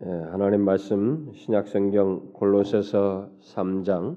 [0.00, 4.16] 예, 하나님 말씀 신약성경 골로새서 3장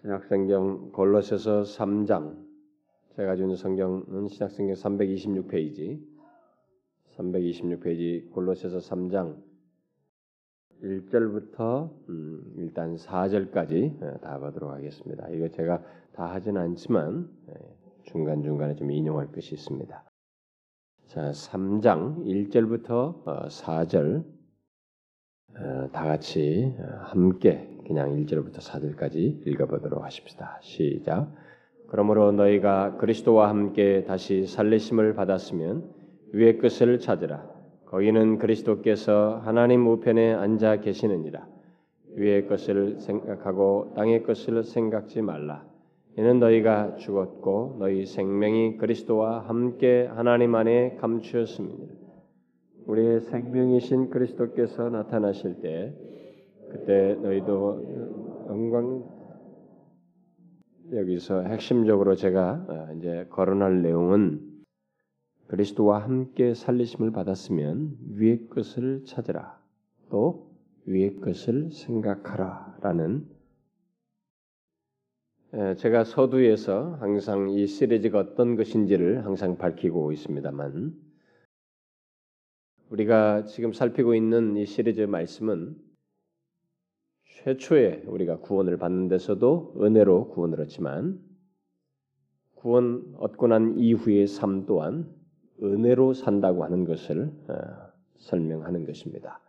[0.00, 2.36] 신약성경 골로새서 3장
[3.14, 6.04] 제가 주는 성경은 신약성경 326페이지
[7.16, 9.40] 326페이지 골로새서 3장
[10.82, 15.28] 1절부터 음, 일단 4절까지 예, 다 보도록 하겠습니다.
[15.28, 15.80] 이거 제가
[16.10, 17.54] 다 하지는 않지만 예,
[18.02, 20.07] 중간중간에 좀 인용할 것이 있습니다.
[21.08, 24.24] 자, 3장 1절부터 4절 어,
[25.56, 30.58] 어, 다 같이 어, 함께 그냥 1절부터 4절까지 읽어보도록 하십시다.
[30.60, 31.32] 시작.
[31.86, 35.90] 그러므로 너희가 그리스도와 함께 다시 살리심을 받았으면
[36.34, 37.42] 위의 것을 찾으라.
[37.86, 41.48] 거기는 그리스도께서 하나님 우편에 앉아 계시느니라.
[42.16, 45.67] 위의 것을 생각하고 땅의 것을 생각지 말라.
[46.18, 51.94] 이는 너희가 죽었고 너희 생명이 그리스도와 함께 하나님 안에 감추었습니다.
[52.86, 55.94] 우리의 생명이신 그리스도께서 나타나실 때
[56.72, 59.04] 그때 너희도 영광
[60.92, 64.40] 여기서 핵심적으로 제가 어, 이제 거론할 내용은
[65.46, 69.56] 그리스도와 함께 살리심을 받았으면 위의 것을 찾으라
[70.10, 70.50] 또
[70.84, 73.37] 위의 것을 생각하라라는
[75.50, 80.94] 제가 서두에서 항상 이 시리즈가 어떤 것인지를 항상 밝히고 있습니다만
[82.90, 85.74] 우리가 지금 살피고 있는 이 시리즈 말씀은
[87.24, 91.18] 최초에 우리가 구원을 받는 데서도 은혜로 구원을 얻지만
[92.54, 95.08] 구원 얻고 난 이후의 삶 또한
[95.62, 97.54] 은혜로 산다고 하는 것을 어,
[98.18, 99.40] 설명하는 것입니다.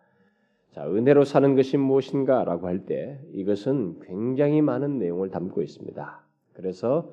[0.71, 6.23] 자, 은혜로 사는 것이 무엇인가라고 할 때 이것은 굉장히 많은 내용을 담고 있습니다.
[6.53, 7.11] 그래서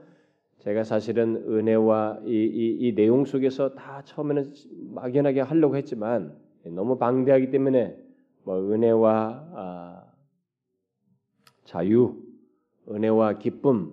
[0.59, 4.53] 제가 사실은 은혜와 이, 이, 이 내용 속에서 다 처음에는
[4.95, 7.97] 막연하게 하려고 했지만 너무 방대하기 때문에
[8.45, 10.05] 뭐 은혜와 아,
[11.65, 12.23] 자유,
[12.91, 13.93] 은혜와 기쁨,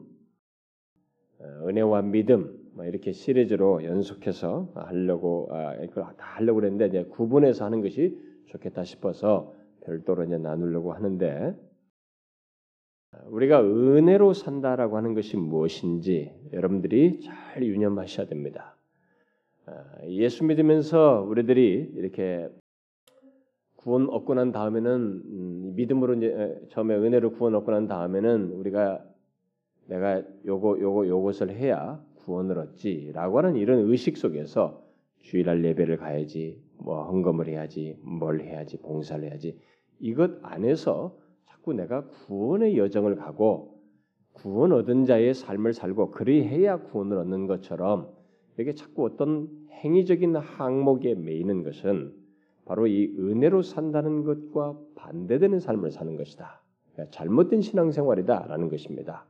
[1.40, 5.76] 어, 은혜와 믿음 뭐 이렇게 시리즈로 연속해서 하려고 아,
[6.18, 9.54] 다 하려고 그랬는데 이제 구분해서 하는 것이 좋겠다 싶어서
[9.86, 11.56] 별도로 이제 나누려고 하는데
[13.26, 18.76] 우리가 은혜로 산다라고 하는 것이 무엇인지 여러분들이 잘 유념하셔야 됩니다.
[19.66, 22.50] 아, 예수 믿으면서 우리들이 이렇게
[23.76, 24.92] 구원 얻고 난 다음에는
[25.26, 29.04] 음, 믿음으로 이제 처음에 은혜로 구원 얻고 난 다음에는 우리가
[29.88, 34.82] 내가 요거 요거 요것을 해야 구원을 얻지라고 하는 이런 의식 속에서
[35.22, 39.60] 주일날 예배를 가야지 뭐 헌금을 해야지 뭘 해야지 봉사를 해야지
[40.04, 41.16] 이것 안에서
[41.46, 43.80] 자꾸 내가 구원의 여정을 가고
[44.34, 48.10] 구원 얻은 자의 삶을 살고 그리해야 구원을 얻는 것처럼
[48.58, 52.14] 이렇게 자꾸 어떤 행위적인 항목에 매이는 것은
[52.66, 56.62] 바로 이 은혜로 산다는 것과 반대되는 삶을 사는 것이다.
[56.92, 59.26] 그러니까 잘못된 신앙생활이다라는 것입니다.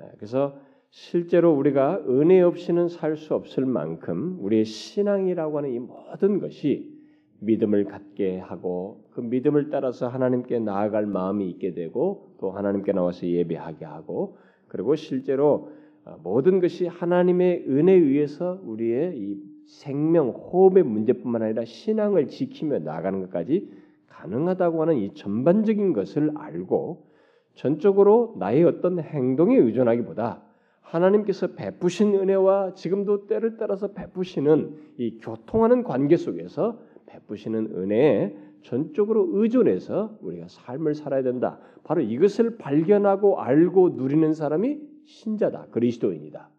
[0.00, 0.56] 예, 그래서
[0.88, 6.93] 실제로 우리가 은혜 없이는 살 수 없을 만큼 우리의 신앙이라고 하는 이 모든 것이
[7.40, 13.84] 믿음을 갖게 하고 그 믿음을 따라서 하나님께 나아갈 마음이 있게 되고 또 하나님께 나와서 예배하게
[13.84, 14.36] 하고
[14.68, 15.70] 그리고 실제로
[16.04, 23.20] 어, 모든 것이 하나님의 은혜에 의해서 우리의 이 생명 호흡의 문제뿐만 아니라 신앙을 지키며 나가는
[23.22, 23.70] 것까지
[24.08, 27.06] 가능하다고 하는 이 전반적인 것을 알고
[27.54, 30.42] 전적으로 나의 어떤 행동에 의존하기보다
[30.80, 40.18] 하나님께서 베푸신 은혜와 지금도 때를 따라서 베푸시는 이 교통하는 관계 속에서 베푸시는 은혜에 전적으로 의존해서
[40.22, 41.58] 우리가 삶을 살아야 된다.
[41.84, 45.66] 바로 이것을 발견하고 알고 누리는 사람이 신자다.
[45.70, 46.50] 그리스도인이다.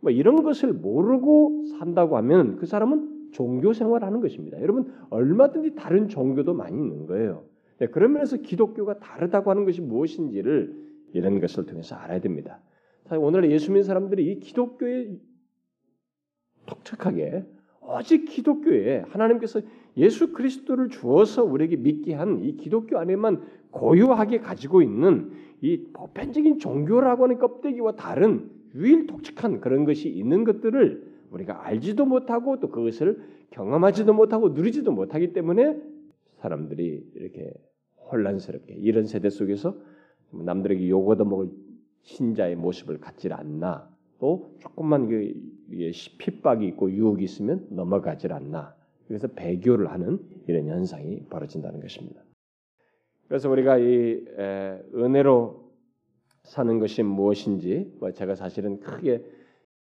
[0.00, 4.60] 뭐 이런 것을 모르고 산다고 하면 그 사람은 종교 생활하는 것입니다.
[4.60, 7.44] 여러분 얼마든지 다른 종교도 많이 있는 거예요.
[7.78, 10.74] 네, 그런 면에서 기독교가 다르다고 하는 것이 무엇인지를
[11.12, 12.60] 이런 것을 통해서 알아야 됩니다.
[13.18, 15.16] 오늘 예수 믿는 사람들이 이 기독교에
[16.66, 17.44] 독특하게
[17.82, 19.60] 오직 기독교에 하나님께서
[19.96, 27.24] 예수 그리스도를 주어서 우리에게 믿게 한 이 기독교 안에만 고유하게 가지고 있는 이 보편적인 종교라고
[27.24, 33.20] 하는 껍데기와 다른 유일 독특한 그런 것이 있는 것들을 우리가 알지도 못하고 또 그것을
[33.50, 35.80] 경험하지도 못하고 누리지도 못하기 때문에
[36.38, 37.52] 사람들이 이렇게
[38.10, 39.76] 혼란스럽게 이런 세대 속에서
[40.32, 41.50] 남들에게 요거도 먹을
[42.02, 43.88] 신자의 모습을 갖질 않나.
[44.20, 45.32] 또 조금만 그
[46.18, 48.74] 핍박이 있고 유혹이 있으면 넘어가질 않나
[49.10, 52.22] 그래서 배교를 하는 이런 현상이 벌어진다는 것입니다.
[53.26, 54.24] 그래서 우리가 이
[54.94, 55.68] 은혜로
[56.44, 59.24] 사는 것이 무엇인지 뭐 제가 사실은 크게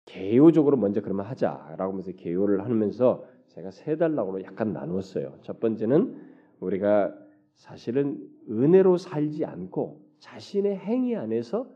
[0.05, 5.39] 개요적으로 먼저 그러면 하자라고 하면서 개요를 하면서 제가 세 달락으로 약간 나누었어요.
[5.41, 6.21] 첫 번째는
[6.61, 7.17] 우리가
[7.55, 11.67] 사실은 은혜로 살지 않고 자신의 행위 안에서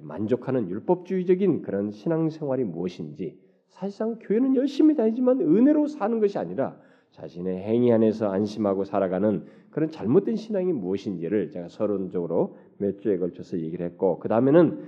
[0.00, 3.38] 만족하는 율법주의적인 그런 신앙생활이 무엇인지
[3.68, 6.85] 사실상 교회는 열심히 다니지만 은혜로 사는 것이 아니라
[7.16, 13.86] 자신의 행위 안에서 안심하고 살아가는 그런 잘못된 신앙이 무엇인지를 제가 서론적으로 몇 주에 걸쳐서 얘기를
[13.86, 14.80] 했고 그 다음에는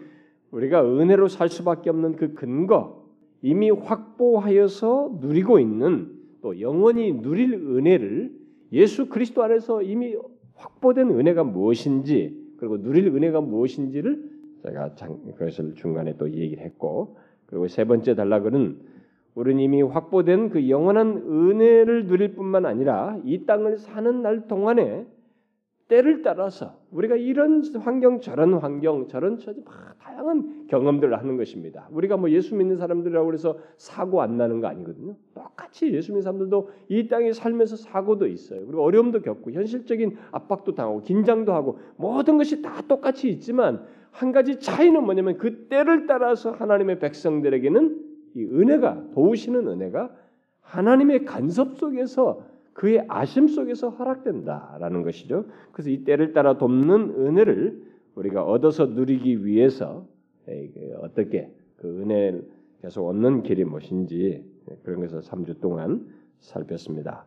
[0.50, 3.04] 우리가 은혜로 살 수밖에 없는 그 근거
[3.40, 8.32] 이미 확보하여서 누리고 있는 또 영원히 누릴 은혜를
[8.72, 10.14] 예수 그리스도 안에서 이미
[10.54, 14.30] 확보된 은혜가 무엇인지 그리고 누릴 은혜가 무엇인지를
[14.62, 14.94] 제가
[15.36, 17.16] 그것을 중간에 또 얘기를 했고
[17.46, 18.97] 그리고 세 번째 단락은
[19.38, 25.06] 우리는 이미 확보된 그 영원한 은혜를 누릴 뿐만 아니라 이 땅을 사는 날 동안에
[25.86, 29.64] 때를 따라서 우리가 이런 환경 저런 환경 저런 저런
[30.00, 31.88] 다양한 경험들을 하는 것입니다.
[31.92, 35.14] 우리가 뭐 예수 믿는 사람들이라고 해서 사고 안 나는 거 아니거든요.
[35.34, 38.66] 똑같이 예수 믿는 사람들도 이 땅에 살면서 사고도 있어요.
[38.66, 44.58] 그리고 어려움도 겪고 현실적인 압박도 당하고 긴장도 하고 모든 것이 다 똑같이 있지만 한 가지
[44.58, 48.07] 차이는 뭐냐면 그 때를 따라서 하나님의 백성들에게는
[48.38, 50.14] 이 은혜가 도우시는 은혜가
[50.60, 52.42] 하나님의 간섭 속에서
[52.72, 55.46] 그의 아심 속에서 허락된다라는 것이죠.
[55.72, 57.82] 그래서 이 때를 따라 돕는 은혜를
[58.14, 60.06] 우리가 얻어서 누리기 위해서
[61.00, 62.48] 어떻게 그 은혜를
[62.80, 64.44] 계속 얻는 길이 무엇인지
[64.84, 66.06] 그런 것을 3주 동안
[66.38, 67.26] 살폈습니다.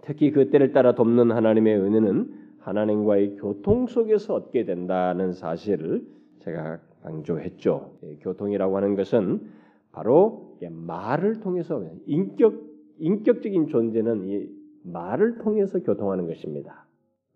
[0.00, 6.06] 특히 그 때를 따라 돕는 하나님의 은혜는 하나님과의 교통 속에서 얻게 된다는 사실을
[6.40, 7.92] 제가 강조했죠.
[8.20, 9.58] 교통이라고 하는 것은
[9.92, 12.68] 바로 말을 통해서 인격
[12.98, 14.48] 인격적인 존재는 이
[14.82, 16.86] 말을 통해서 교통하는 것입니다.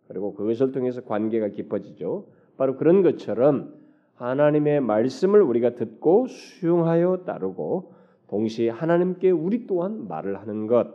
[0.08, 2.26] 그리고 그것을 통해서 관계가 깊어지죠.
[2.56, 3.74] 바로 그런 것처럼
[4.14, 7.94] 하나님의 말씀을 우리가 듣고 수용하여 따르고
[8.28, 10.94] 동시에 하나님께 우리 또한 말을 하는 것,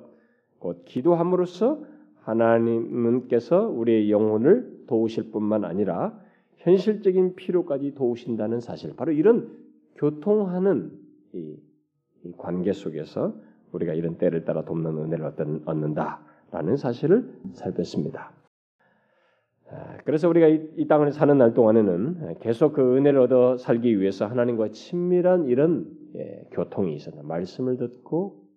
[0.60, 1.84] 곧 기도함으로써
[2.22, 6.20] 하나님께서 우리의 영혼을 도우실 뿐만 아니라
[6.58, 9.52] 현실적인 필요까지 도우신다는 사실, 바로 이런
[9.96, 11.58] 교통하는 이,
[12.24, 13.34] 이 관계 속에서
[13.72, 15.26] 우리가 이런 때를 따라 돕는 은혜를
[15.66, 18.32] 얻는다라는 사실을 살폈습니다.
[19.70, 24.70] 아, 그래서 우리가 이, 땅을 사는 날 동안에는 계속 그 은혜를 얻어 살기 위해서 하나님과
[24.70, 27.22] 친밀한 이런 예, 교통이 있었다.
[27.24, 28.48] 말씀을 듣고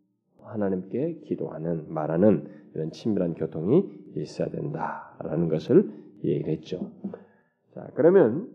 [0.44, 5.90] 하나님께 기도하는 말하는 이런 친밀한 교통이 있어야 된다라는 것을
[6.24, 6.92] 얘기를 했죠.
[7.74, 8.48] 자, 그러면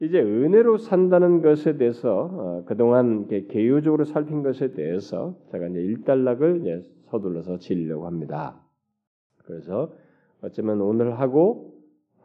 [0.00, 6.82] 이제 은혜로 산다는 것에 대해서 어, 그동안 개요적으로 살핀 것에 대해서 제가 이제 일단락을 이제
[7.06, 8.60] 서둘러서 지으려고 합니다.
[9.44, 9.92] 그래서
[10.40, 11.74] 어쩌면 오늘 하고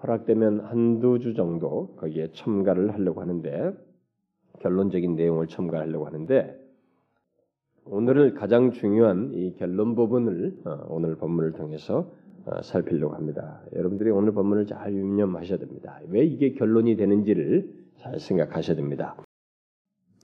[0.04, 3.74] 허락되면 한두 주 정도 거기에 첨가를 하려고 하는데
[4.60, 6.60] 결론적인 내용을 첨가하려고 하는데
[7.86, 12.23] 오늘을 가장 중요한 이 결론 부분을 어, 오늘 본문을 통해서 어,
[12.63, 13.62] 살피려고 합니다.
[13.75, 16.00] 여러분들이 오늘 본문을 잘 유념하셔야 됩니다.
[16.10, 19.16] 왜 이게 결론이 되는지를 잘 생각하셔야 됩니다.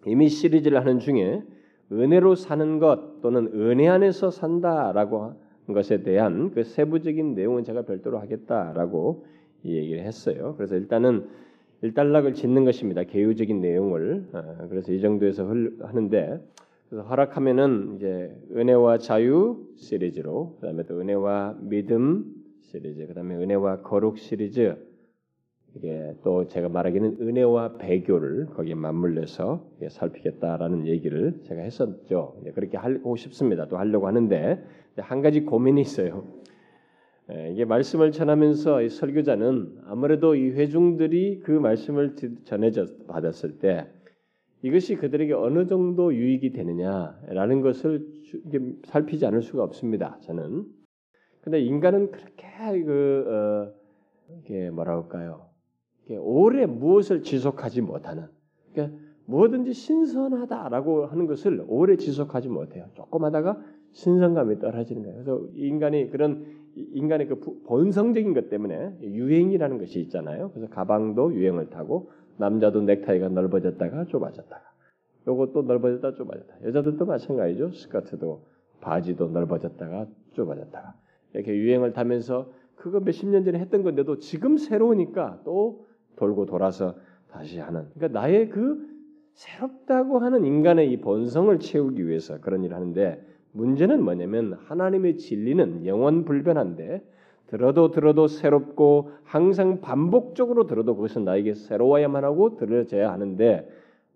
[0.05, 1.43] 이미 시리즈를 하는 중에
[1.91, 5.33] 은혜로 사는 것 또는 은혜 안에서 산다라고
[5.65, 9.25] 한 것에 대한 그 세부적인 내용은 제가 별도로 하겠다라고
[9.65, 10.55] 얘기를 했어요.
[10.57, 11.27] 그래서 일단은
[11.81, 13.03] 일단락을 짓는 것입니다.
[13.03, 16.41] 개요적인 내용을 어, 그래서 이 정도에서 하는데
[16.89, 22.25] 그래서 허락하면은 이제 은혜와 자유 시리즈로 그다음에 또 은혜와 믿음
[22.61, 24.75] 시리즈 그다음에 은혜와 거룩 시리즈
[25.75, 32.41] 이게 또 제가 말하기는 은혜와 배교를 거기에 맞물려서 살피겠다라는 얘기를 제가 했었죠.
[32.55, 33.67] 그렇게 하고 싶습니다.
[33.67, 34.63] 또 하려고 하는데
[34.97, 36.25] 한 가지 고민이 있어요.
[37.51, 42.15] 이게 말씀을 전하면서 설교자는 아무래도 이 회중들이 그 말씀을
[42.45, 43.85] 전해져 받았을 때
[44.61, 48.05] 이것이 그들에게 어느 정도 유익이 되느냐라는 것을
[48.85, 50.17] 살피지 않을 수가 없습니다.
[50.21, 50.65] 저는.
[51.41, 52.47] 근데 인간은 그렇게
[52.83, 53.73] 그 어,
[54.39, 55.49] 이게 뭐라 할까요?
[56.05, 58.27] 이게 오래 무엇을 지속하지 못하는.
[58.73, 62.85] 그러니까 뭐든지 신선하다라고 하는 것을 오래 지속하지 못해요.
[62.95, 63.61] 조금 하다가
[63.93, 65.23] 신선감이 떨어지는 거예요.
[65.23, 70.51] 그래서 인간이 그런 인간의 그 본성적인 것 때문에 유행이라는 것이 있잖아요.
[70.51, 74.63] 그래서 가방도 유행을 타고 남자도 넥타이가 넓어졌다가 좁아졌다가
[75.27, 76.55] 요것도 넓어졌다 좁아졌다.
[76.63, 77.71] 여자들도 마찬가지죠.
[77.71, 78.45] 스커트도
[78.81, 80.93] 바지도 넓어졌다가 좁아졌다가
[81.33, 86.95] 이렇게 유행을 타면서 그거 몇 십 년 전에 했던 건데도 지금 새로우니까 또 돌고 돌아서
[87.29, 87.87] 다시 하는.
[87.93, 88.87] 그러니까 나의 그
[89.33, 96.23] 새롭다고 하는 인간의 이 본성을 채우기 위해서 그런 일을 하는데 문제는 뭐냐면 하나님의 진리는 영원
[96.23, 97.03] 불변한데
[97.49, 103.67] 들어도 들어도 새롭고 항상 반복적으로 들어도 그것은 나에게 새로워야만 하고 들어져야 하는데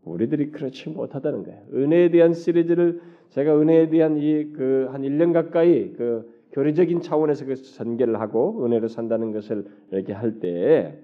[0.06, 1.62] 우리들이 그렇지 못하다는 거예요.
[1.74, 7.56] 은혜에 대한 시리즈를 제가 은혜에 대한 이 그 한 1년 가까이 그 교리적인 차원에서 그
[7.56, 11.00] 전개를 하고 은혜로 산다는 것을 이렇게 할때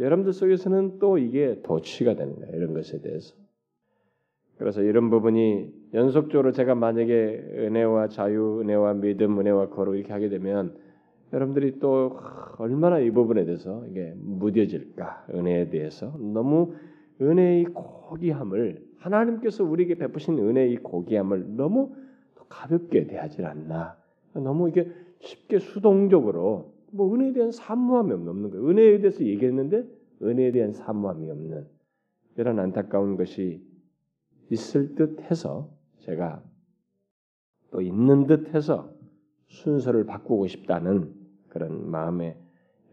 [0.00, 2.56] 여러분들 속에서는 또 이게 도취가 되는 거예요.
[2.56, 3.34] 이런 것에 대해서.
[4.56, 10.74] 그래서 이런 부분이 연속적으로 제가 만약에 은혜와 자유, 은혜와 믿음, 은혜와 거룩 이렇게 하게 되면
[11.32, 12.18] 여러분들이 또
[12.58, 16.74] 얼마나 이 부분에 대해서 이게 무뎌질까 은혜에 대해서 너무
[17.20, 21.94] 은혜의 고귀함을 하나님께서 우리에게 베푸신 은혜의 고귀함을 너무
[22.48, 23.96] 가볍게 대하지 않나.
[24.32, 28.68] 너무 이게 쉽게 수동적으로 뭐 은혜에 대한 사무함이 없는 거예요.
[28.68, 29.84] 은혜에 대해서 얘기했는데
[30.22, 31.66] 은혜에 대한 사무함이 없는.
[32.36, 33.60] 이런 안타까운 것이
[34.50, 35.68] 있을 듯해서
[35.98, 36.42] 제가
[37.70, 38.90] 또 있는 듯해서
[39.48, 41.17] 순서를 바꾸고 싶다는
[41.48, 42.36] 그런 마음에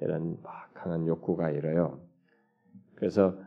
[0.02, 0.38] 이런
[0.74, 2.00] 강한 욕구가 이래요.
[2.96, 3.38] 그래서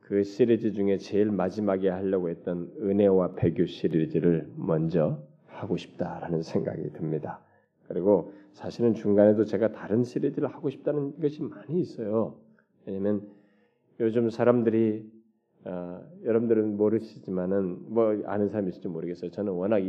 [0.00, 7.40] 그 시리즈 중에 제일 마지막에 하려고 했던 은혜와 배교 시리즈를 먼저 하고 싶다라는 생각이 듭니다.
[7.88, 12.38] 그리고 사실은 중간에도 제가 다른 시리즈를 하고 싶다는 것이 많이 있어요.
[12.86, 13.26] 왜냐하면
[14.00, 15.10] 요즘 사람들이
[15.66, 19.30] 어, 여러분들은 모르시지만은 뭐 아는 사람이 있을지 모르겠어요.
[19.30, 19.80] 저는 워낙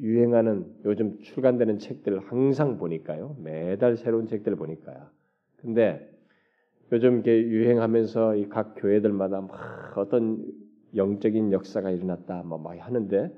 [0.00, 3.36] 유행하는 요즘 출간되는 책들을 항상 보니까요.
[3.38, 5.08] 매달 새로운 책들을 보니까요.
[5.58, 6.10] 근데
[6.92, 10.44] 요즘 이게 유행하면서 이 각 교회들마다 막 어떤
[10.96, 13.32] 영적인 역사가 일어났다 뭐막 하는데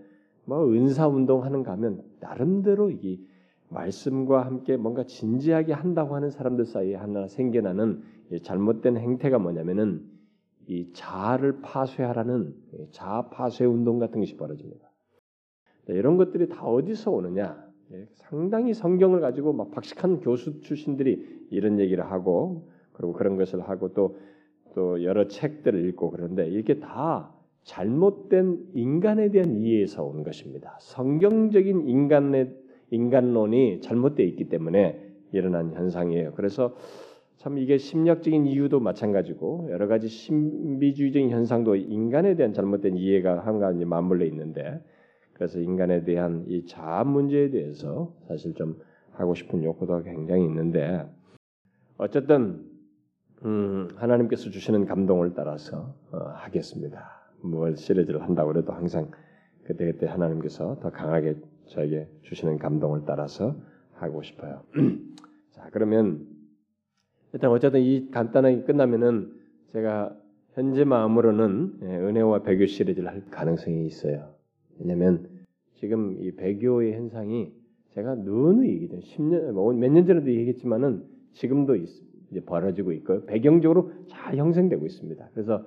[0.44, 3.20] 뭐 은사 운동 하는 가면 나름대로 이
[3.68, 8.02] 말씀과 함께 뭔가 진지하게 한다고 하는 사람들 사이에 하나 생겨나는
[8.42, 10.11] 잘못된 행태가 뭐냐면은
[10.66, 12.54] 이 자아를 파쇄하라는
[12.90, 14.90] 자아 파쇄 운동 같은 것이 벌어집니다.
[15.88, 17.70] 이런 것들이 다 어디서 오느냐?
[17.92, 23.92] 예, 상당히 성경을 가지고 막 박식한 교수 출신들이 이런 얘기를 하고 그리고 그런 것을 하고
[23.92, 24.16] 또
[24.74, 27.32] 또 여러 책들을 읽고 그런데 이게 다
[27.64, 30.76] 잘못된 인간에 대한 이해에서 온 것입니다.
[30.80, 32.56] 성경적인 인간의
[32.90, 34.98] 인간론이 잘못되어 있기 때문에
[35.32, 36.32] 일어난 현상이에요.
[36.34, 36.74] 그래서
[37.36, 43.84] 참 이게 심리학적인 이유도 마찬가지고 여러 가지 신비주의적인 현상도 인간에 대한 잘못된 이해가 한 가지
[43.84, 44.80] 맞물려 있는데
[45.32, 48.78] 그래서 인간에 대한 이 자아 문제에 대해서 사실 좀
[49.10, 51.04] 하고 싶은 욕구도 굉장히 있는데
[51.98, 52.64] 어쨌든
[53.44, 57.22] 음, 하나님께서 주시는 감동을 따라서 어, 하겠습니다.
[57.42, 59.10] 뭘 시리즈를 한다고 해도 항상
[59.64, 61.36] 그때 그때 하나님께서 더 강하게
[61.66, 63.56] 저에게 주시는 감동을 따라서
[63.94, 64.62] 하고 싶어요.
[65.50, 66.26] 자 그러면
[67.32, 69.32] 일단 어쨌든 이 간단하게 끝나면은
[69.72, 70.16] 제가
[70.52, 74.34] 현재 마음으로는 예, 은혜와 배교 시리즈를 할 가능성이 있어요.
[74.78, 75.28] 왜냐하면
[75.74, 77.52] 지금 이 배교의 현상이
[77.90, 78.98] 제가 누누이 얘기죠.
[78.98, 85.30] 10년 뭐 몇년 전에도 얘기했지만은 지금도 이제 벌어지고 있고 배경적으로 잘 형성되고 있습니다.
[85.32, 85.66] 그래서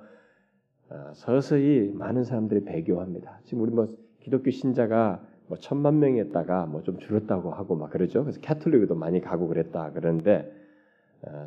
[0.88, 3.40] 어, 서서히 많은 사람들이 배교합니다.
[3.44, 8.22] 지금 우리 뭐 기독교 신자가 뭐 천만 명이었다가 뭐 좀 줄었다고 하고 막 그러죠.
[8.22, 10.65] 그래서 캐톨릭도 많이 가고 그랬다 그러는데 어,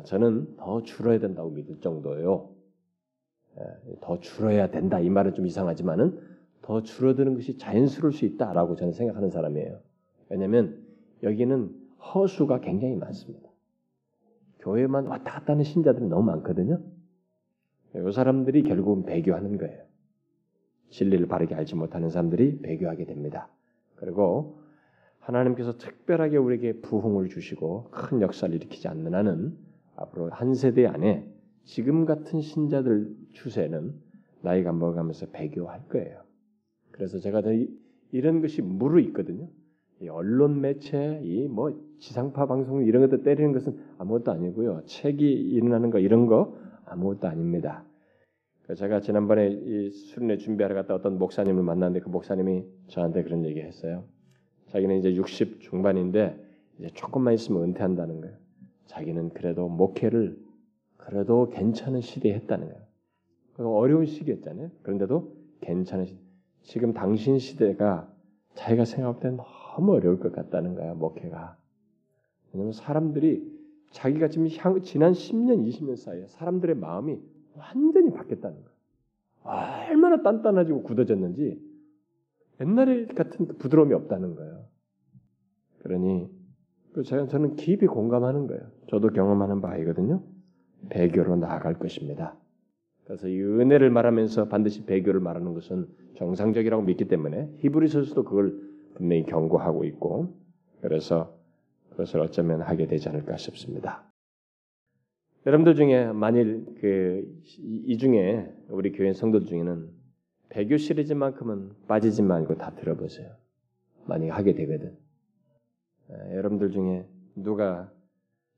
[0.04, 2.50] 저는 더 줄어야 된다고 믿을 정도예요.
[4.00, 6.20] 더 줄어야 된다 이 말은 좀 이상하지만은
[6.62, 9.80] 더 줄어드는 것이 자연스러울 수 있다라고 저는 생각하는 사람이에요.
[10.28, 10.84] 왜냐하면
[11.22, 11.74] 여기는
[12.14, 13.48] 허수가 굉장히 많습니다.
[14.60, 16.80] 교회만 왔다 갔다 하는 신자들이 너무 많거든요.
[17.94, 19.82] 이 사람들이 결국은 배교하는 거예요.
[20.90, 23.48] 진리를 바르게 알지 못하는 사람들이 배교하게 됩니다.
[23.96, 24.59] 그리고
[25.20, 29.56] 하나님께서 특별하게 우리에게 부흥을 주시고 큰 역사를 일으키지 않는 한은
[29.96, 31.26] 앞으로 한 세대 안에
[31.64, 33.94] 지금 같은 신자들 추세는
[34.42, 36.22] 나이가 먹어가면서 배교할 거예요.
[36.90, 37.42] 그래서 제가
[38.12, 39.48] 이런 것이 무르 있거든요.
[40.08, 44.82] 언론 매체, 이 뭐 지상파 방송 이런 것들 때리는 것은 아무것도 아니고요.
[44.86, 47.84] 책이 일어나는 거 이런 거 아무것도 아닙니다.
[48.76, 54.04] 제가 지난번에 이 수련회 준비하러 갔다 어떤 목사님을 만났는데 그 목사님이 저한테 그런 얘기했어요.
[54.70, 56.38] 자기는 이제 60 중반인데
[56.78, 58.36] 이제 조금만 있으면 은퇴한다는 거예요.
[58.86, 60.38] 자기는 그래도 목회를
[60.96, 62.80] 그래도 괜찮은 시대에 했다는 거예요.
[63.76, 64.70] 어려운 시기였잖아요.
[64.82, 66.20] 그런데도 괜찮은 시대.
[66.62, 68.10] 지금 당신 시대가
[68.54, 71.56] 자기가 생각할 때 너무 어려울 것 같다는 거야 목회가.
[72.52, 73.60] 왜냐하면 사람들이
[73.90, 77.18] 자기가 지금 향, 지난 10년, 20년 사이에 사람들의 마음이
[77.56, 79.88] 완전히 바뀌었다는 거야.
[79.88, 81.60] 얼마나 단단해지고 굳어졌는지
[82.60, 84.64] 옛날에 같은 그 부드러움이 없다는 거예요.
[85.82, 86.28] 그러니
[87.06, 88.62] 제가 저는 깊이 공감하는 거예요.
[88.88, 90.22] 저도 경험하는 바이거든요.
[90.90, 92.36] 배교로 나아갈 것입니다.
[93.04, 98.60] 그래서 이 은혜를 말하면서 반드시 배교를 말하는 것은 정상적이라고 믿기 때문에 히브리서에서도 그걸
[98.94, 100.34] 분명히 경고하고 있고
[100.80, 101.36] 그래서
[101.90, 104.04] 그것을 어쩌면 하게 되지 않을까 싶습니다.
[105.46, 109.88] 여러분들 중에 만일 그 이 중에 우리 교회 성도들 중에는
[110.50, 113.34] 배교 시리즈만큼은 빠지지 말고 다 들어보세요.
[114.06, 114.96] 만약 하게 되거든.
[116.10, 117.90] 에, 여러분들 중에 누가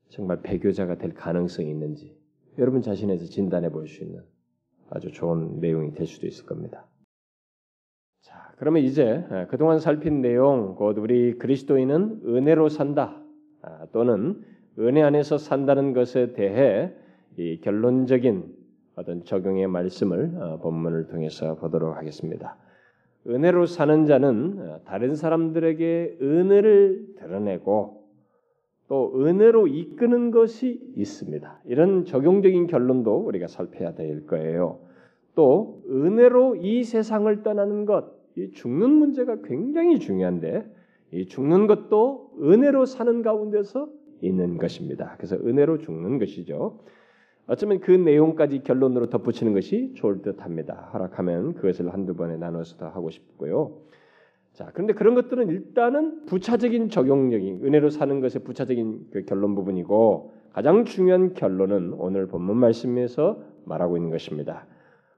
[0.09, 2.17] 정말 배교자가 될 가능성이 있는지
[2.57, 4.21] 여러분 자신에서 진단해 볼 수 있는
[4.89, 6.85] 아주 좋은 내용이 될 수도 있을 겁니다.
[8.21, 13.21] 자, 그러면 이제 그동안 살핀 내용, 곧 우리 그리스도인은 은혜로 산다
[13.61, 14.43] 아, 또는
[14.79, 16.93] 은혜 안에서 산다는 것에 대해
[17.37, 18.62] 이 결론적인
[18.95, 22.57] 어떤 적용의 말씀을 어, 본문을 통해서 보도록 하겠습니다.
[23.27, 28.03] 은혜로 사는 자는 어, 다른 사람들에게 은혜를 드러내고
[28.87, 31.61] 또 은혜로 이끄는 것이 있습니다.
[31.65, 34.79] 이런 적용적인 결론도 우리가 살펴야 될 거예요.
[35.35, 40.65] 또 은혜로 이 세상을 떠나는 것, 이 죽는 문제가 굉장히 중요한데
[41.11, 43.89] 이 죽는 것도 은혜로 사는 가운데서
[44.21, 45.15] 있는 것입니다.
[45.17, 46.79] 그래서 은혜로 죽는 것이죠.
[47.47, 50.89] 어쩌면 그 내용까지 결론으로 덧붙이는 것이 좋을 듯합니다.
[50.93, 53.77] 허락하면 그것을 한두 번에 나눠서 더 하고 싶고요.
[54.53, 60.85] 자, 그런데 그런 것들은 일단은 부차적인 적용력인 은혜로 사는 것의 부차적인 그 결론 부분이고 가장
[60.85, 64.67] 중요한 결론은 오늘 본문 말씀에서 말하고 있는 것입니다.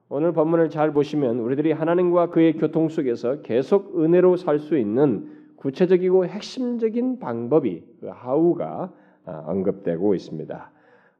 [0.07, 6.27] 오늘 본문을 잘 보시면 우리들이 하나님과 그의 교통 속에서 계속 은혜로 살 수 있는 구체적이고
[6.27, 8.93] 핵심적인 방법이 그 하우가
[9.25, 10.71] 아, 언급되고 있습니다.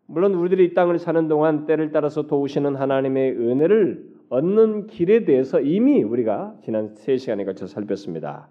[0.07, 6.03] 물론 우리들이 이 땅을 사는 동안 때를 따라서 도우시는 하나님의 은혜를 얻는 길에 대해서 이미
[6.03, 8.49] 우리가 지난 세 시간에 걸쳐 살폈습니다.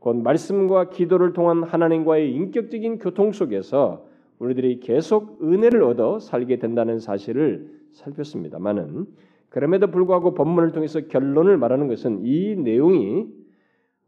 [0.00, 4.06] 곧 말씀과 기도를 통한 하나님과의 인격적인 교통 속에서
[4.38, 9.06] 우리들이 계속 은혜를 얻어 살게 된다는 사실을 살폈습니다만은
[9.48, 13.26] 그럼에도 불구하고 본문을 통해서 결론을 말하는 것은 이 내용이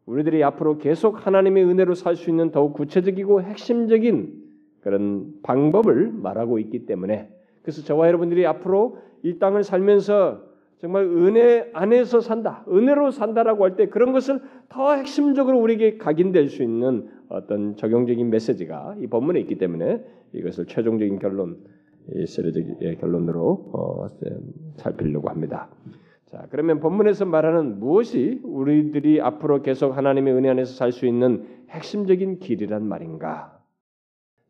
[0.07, 4.46] 우리들이 앞으로 계속 하나님의 은혜로 살 수 있는 더욱 구체적이고 핵심적인
[4.87, 7.29] 그런 방법을 말하고 있기 때문에
[7.63, 10.43] 그래서 저와 여러분들이 앞으로 이 땅을 살면서
[10.79, 16.63] 정말 은혜 안에서 산다, 은혜로 산다라고 할 때 그런 것을 더 핵심적으로 우리에게 각인될 수
[16.63, 21.57] 있는 어떤 적용적인 메시지가 이 본문에 있기 때문에 이것을 최종적인 결론,
[22.25, 24.07] 세례적인 결론으로 어,
[24.77, 25.69] 살피려고 합니다.
[26.27, 32.39] 자, 그러면 본문에서 말하는 무엇이 우리들이 앞으로 계속 하나님의 은혜 안에서 살 수 있는 핵심적인
[32.39, 33.56] 길이란 말인가?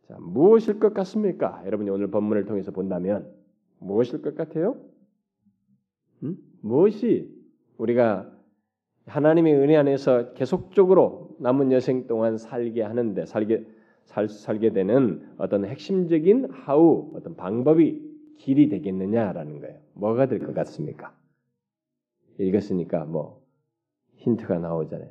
[0.08, 1.62] 자, 무엇일 것 같습니까?
[1.66, 3.32] 여러분이 오늘 본문을 통해서 본다면
[3.78, 4.76] 무엇일 것 같아요?
[6.22, 6.36] 음?
[6.60, 7.34] 무엇이
[7.78, 8.32] 우리가
[9.06, 13.66] 하나님의 은혜 안에서 계속적으로 남은 여생 동안 살게 하는데 살게
[14.04, 18.02] 살, 살게 되는 어떤 핵심적인 하우 어떤 방법이
[18.38, 19.78] 길이 되겠느냐라는 거예요.
[19.94, 21.14] 뭐가 될 것 같습니까?
[22.38, 23.42] 읽었으니까 뭐
[24.16, 25.10] 힌트가 나오잖아요.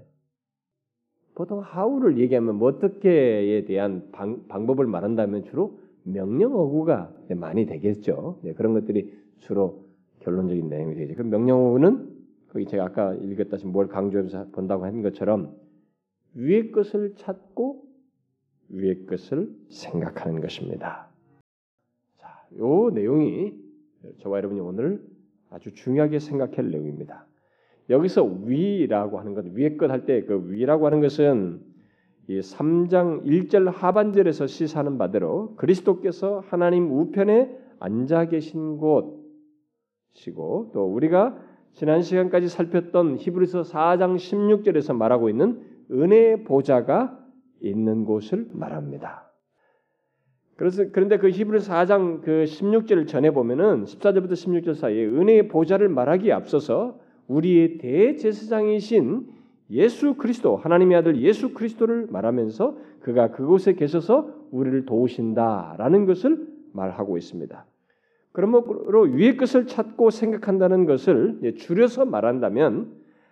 [1.35, 8.39] 보통 하우를 얘기하면 뭐 어떻게에 대한 방, 방법을 말한다면 주로 명령어구가 많이 되겠죠.
[8.41, 9.85] 네, 그런 것들이 주로
[10.19, 11.15] 결론적인 내용이 되죠.
[11.15, 12.15] 그 명령어구는
[12.49, 15.53] 거기 제가 아까 읽었다시 뭘 강조해서 본다고 한 것처럼
[16.35, 17.83] 위의 것을 찾고
[18.69, 21.09] 위의 것을 생각하는 것입니다.
[22.17, 23.53] 자, 요 내용이
[24.19, 25.03] 저와 여러분이 오늘
[25.49, 27.24] 아주 중요하게 생각할 내용입니다.
[27.89, 31.61] 여기서 위라고 하는 것, 위의 것 할 때 그 위라고 하는 것은
[32.27, 41.37] 이 3장 1절 하반절에서 시사하는 바대로 그리스도께서 하나님 우편에 앉아 계신 곳이고 또 우리가
[41.73, 47.19] 지난 시간까지 살폈던 히브리서 4장 16절에서 말하고 있는 은혜의 보좌가
[47.61, 49.31] 있는 곳을 말합니다.
[50.55, 56.31] 그래서 그런데 그 히브리서 4장 그 16절을 전해 보면은 14절부터 16절 사이에 은혜의 보좌를 말하기에
[56.31, 59.27] 앞서서 우리의 대제사장이신
[59.71, 67.65] 예수 그리스도 하나님의 아들 예수 그리스도를 말하면서 그가 그곳에 계셔서 우리를 도우신다라는 것을 말하고 있습니다.
[68.31, 72.91] 그러므로 위의 것을 찾고 생각한다는 것을 줄여서 말한다면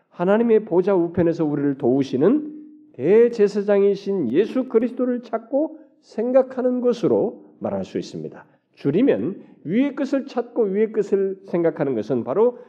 [0.10, 2.54] 하나님의 보좌 우편에서 우리를 도우시는
[2.94, 8.46] 대제사장이신 예수 그리스도를 찾고 생각하는 것으로 말할 수 있습니다.
[8.76, 12.60] 줄이면 위의 것을 찾고 위의 것을 생각하는 것은 바로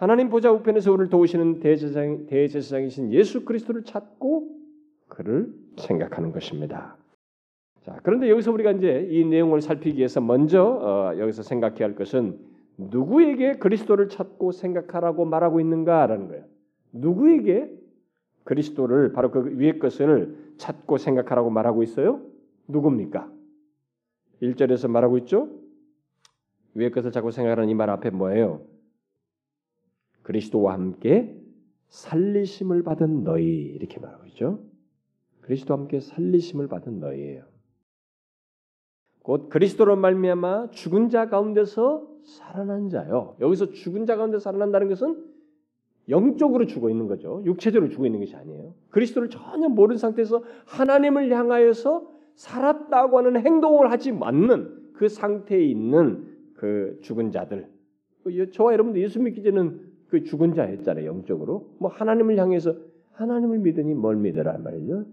[0.00, 4.48] 하나님 보좌 우편에서 우리를 도우시는 대제사장, 대제사장이신 예수 그리스도를 찾고
[5.08, 6.96] 그를 생각하는 것입니다.
[7.82, 12.38] 자, 그런데 여기서 우리가 이제 이 내용을 살피기 위해서 먼저 어, 여기서 생각해야 할 것은
[12.78, 16.44] 누구에게 그리스도를 찾고 생각하라고 말하고 있는가라는 거예요.
[16.92, 17.70] 누구에게
[18.44, 22.22] 그리스도를 바로 그 위의 것을 찾고 생각하라고 말하고 있어요?
[22.68, 23.30] 누굽니까?
[24.40, 25.50] 1절에서 말하고 있죠?
[26.72, 28.62] 위의 것을 찾고 생각하는 이 말 앞에 뭐예요?
[30.22, 31.36] 그리스도와 함께
[31.88, 34.60] 살리심을 받은 너희 이렇게 말하고 있죠.
[35.40, 37.44] 그리스도와 함께 살리심을 받은 너희예요.
[39.22, 43.36] 곧 그리스도로 말미암아 죽은 자 가운데서 살아난 자요.
[43.40, 45.24] 여기서 죽은 자 가운데 살아난다는 것은
[46.08, 47.42] 영적으로 죽어 있는 거죠.
[47.44, 48.74] 육체적으로 죽어 있는 것이 아니에요.
[48.90, 56.98] 그리스도를 전혀 모르는 상태에서 하나님을 향하여서 살았다고 하는 행동을 하지 않는 그 상태에 있는 그
[57.02, 57.68] 죽은 자들.
[58.24, 61.06] 그 저와 여러분도 예수 믿기 전에는 그 죽은 자였잖아요.
[61.06, 61.70] 영적으로.
[61.78, 62.74] 뭐 하나님을 향해서
[63.12, 65.06] 하나님을 믿으니 뭘 믿으라 말이죠.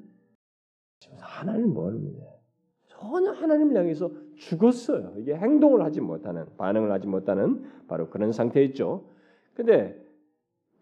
[1.20, 2.38] 하나님 뭘 믿어요?
[2.88, 5.14] 전혀 하나님을 향해서 죽었어요.
[5.18, 9.06] 이게 행동을 하지 못하는, 반응을 하지 못하는 바로 그런 상태였죠.
[9.54, 10.04] 근데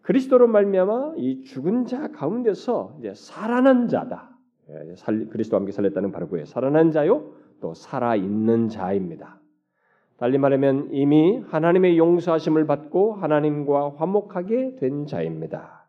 [0.00, 4.38] 그리스도로 말미암아 이 죽은 자 가운데서 이제 살아난 자다.
[4.70, 4.94] 예,
[5.30, 6.46] 그리스도와 함께 살렸다는 바로 그예요.
[6.46, 9.40] 살아난 자요, 또 살아 있는 자입니다.
[10.18, 15.86] 달리 말하면 이미 하나님의 용서하심을 받고 하나님과 화목하게 된 자입니다.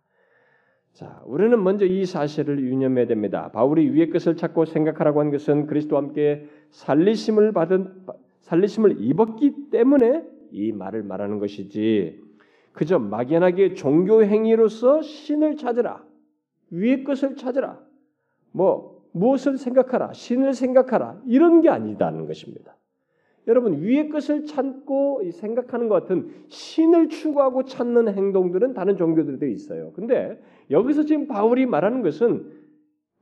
[0.93, 3.51] 자, 우리는 먼저 이 사실을 유념해야 됩니다.
[3.53, 8.05] 바울이 위의 것을 찾고 생각하라고 한 것은 그리스도와 함께 살리심을 받은
[8.41, 12.19] 살리심을 입었기 때문에 이 말을 말하는 것이지
[12.73, 16.03] 그저 막연하게 종교 행위로서 신을 찾으라.
[16.69, 17.79] 위의 것을 찾으라.
[18.51, 20.13] 뭐 무엇을 생각하라.
[20.13, 21.21] 신을 생각하라.
[21.25, 22.75] 이런 게 아니다는 것입니다.
[23.47, 29.93] 여러분 위의 것을 찾고 생각하는 것 같은 신을 추구하고 찾는 행동들은 다른 종교들도 있어요.
[29.93, 32.51] 근데 여기서 지금 바울이 말하는 것은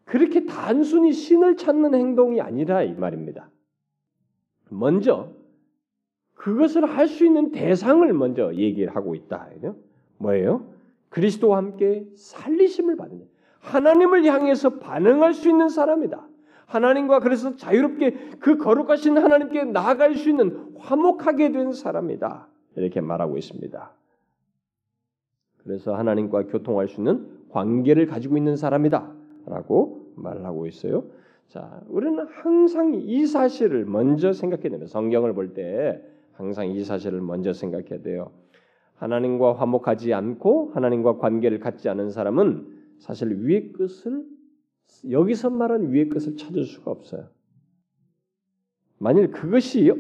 [0.04, 3.50] 그렇게 단순히 신을 찾는 행동이 아니라 이 말입니다.
[4.70, 5.32] 먼저
[6.34, 9.50] 그것을 할 수 있는 대상을 먼저 얘기를 하고 있다.
[10.18, 10.74] 뭐예요?
[11.10, 13.28] 그리스도와 함께 살리심을 받는
[13.60, 16.28] 하나님을 향해서 반응할 수 있는 사람이다.
[16.65, 22.47] 하나님과 그래서 자유롭게 그 거룩하신 하나님께 나아갈 수 있는 화목하게 된 사람이다.
[22.75, 23.91] 이렇게 말하고 있습니다.
[25.63, 29.13] 그래서 하나님과 교통할 수 있는 관계를 가지고 있는 사람이다.
[29.47, 31.06] 라고 말하고 있어요.
[31.47, 34.88] 자, 우리는 항상 이 사실을 먼저 생각해야 됩니다.
[34.88, 36.01] 성경을 볼 때
[36.34, 38.32] 항상 이 사실을 먼저 생각해야 돼요.
[38.95, 44.23] 하나님과 화목하지 않고 하나님과 관계를 갖지 않은 사람은 사실 위의 것을
[45.10, 47.28] 여기서 말한 위의 것을 찾을 수가 없어요.
[48.98, 49.91] 만일 그것이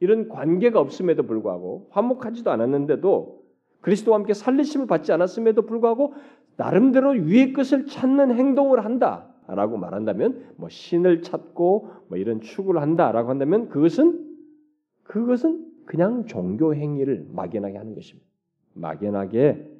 [0.00, 3.44] 이런 관계가 없음에도 불구하고 화목하지도 않았는데도
[3.80, 6.14] 그리스도와 함께 살리심을 받지 않았음에도 불구하고
[6.56, 13.68] 나름대로 위의 것을 찾는 행동을 한다라고 말한다면 뭐 신을 찾고 뭐 이런 추구를 한다라고 한다면
[13.68, 14.24] 그것은
[15.04, 18.26] 그것은 그냥 종교 행위를 막연하게 하는 것입니다.
[18.74, 19.75] 막연하게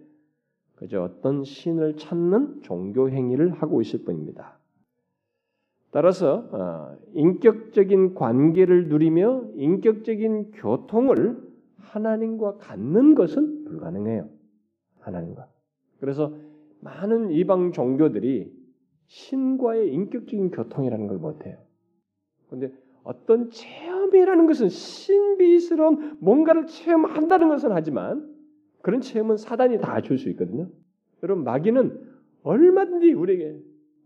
[0.76, 4.58] 그저 어떤 신을 찾는 종교 행위를 하고 있을 뿐입니다.
[5.90, 11.42] 따라서 어, 인격적인 관계를 누리며 인격적인 교통을
[11.78, 14.28] 하나님과 갖는 것은 불가능해요.
[15.00, 15.48] 하나님과.
[16.00, 16.34] 그래서
[16.80, 18.52] 많은 이방 종교들이
[19.06, 21.56] 신과의 인격적인 교통이라는 걸 못해요.
[22.46, 28.35] 그런데 어떤 체험이라는 것은 신비스러운 뭔가를 체험한다는 것은 하지만
[28.86, 30.68] 그런 체험은 사단이 다 줄 수 있거든요.
[31.24, 32.00] 여러분 마귀는
[32.44, 33.58] 얼마든지 우리에게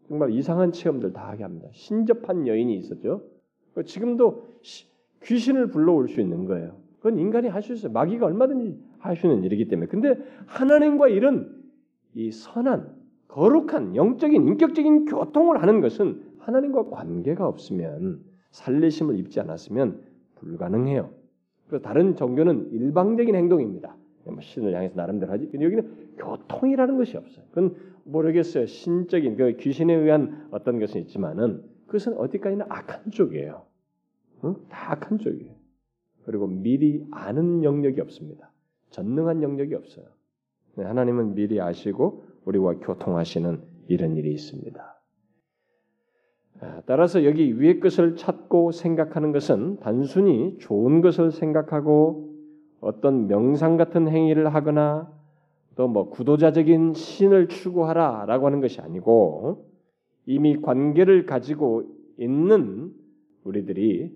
[0.09, 1.69] 정말 이상한 체험들 다 하게 합니다.
[1.73, 3.23] 신접한 여인이 있었죠.
[3.85, 4.43] 지금도
[5.23, 6.79] 귀신을 불러올 수 있는 거예요.
[6.97, 7.93] 그건 인간이 할 수 있어요.
[7.93, 9.87] 마귀가 얼마든지 할 수 있는 일이기 때문에.
[9.87, 10.15] 근데
[10.47, 11.63] 하나님과 이런
[12.15, 12.89] 이 선한
[13.29, 20.01] 거룩한 영적인 인격적인 교통을 하는 것은 하나님과 관계가 없으면 살리심을 입지 않았으면
[20.37, 21.11] 불가능해요.
[21.69, 23.95] 그래서 다른 종교는 일방적인 행동입니다.
[24.31, 25.49] 뭐 신을 향해서 나름대로 하지.
[25.49, 27.45] 근데 여기는 교통이라는 것이 없어요.
[27.51, 28.67] 그건 모르겠어요.
[28.67, 33.63] 신적인 그 귀신에 의한 어떤 것은 있지만은 그것은 어디까지나 악한 쪽이에요.
[34.45, 34.57] 응?
[34.69, 35.55] 다 악한 쪽이에요.
[36.25, 38.53] 그리고 미리 아는 영역이 없습니다.
[38.91, 40.07] 전능한 영역이 없어요.
[40.77, 45.01] 네, 하나님은 미리 아시고 우리와 교통하시는 이런 일이 있습니다.
[46.61, 52.30] 아, 따라서 여기 위의 것을 찾고 생각하는 것은 단순히 좋은 것을 생각하고
[52.81, 55.11] 어떤 명상 같은 행위를 하거나
[55.77, 59.67] 또 뭐 구도자적인 신을 추구하라라고 하는 것이 아니고
[60.27, 61.85] 이미 관계를 가지고
[62.19, 62.93] 있는
[63.45, 64.15] 우리들이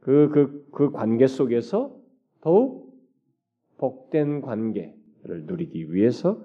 [0.00, 1.94] 그, 그, 그 관계 속에서
[2.40, 2.92] 더욱
[3.76, 6.42] 복된 관계를 누리기 위해서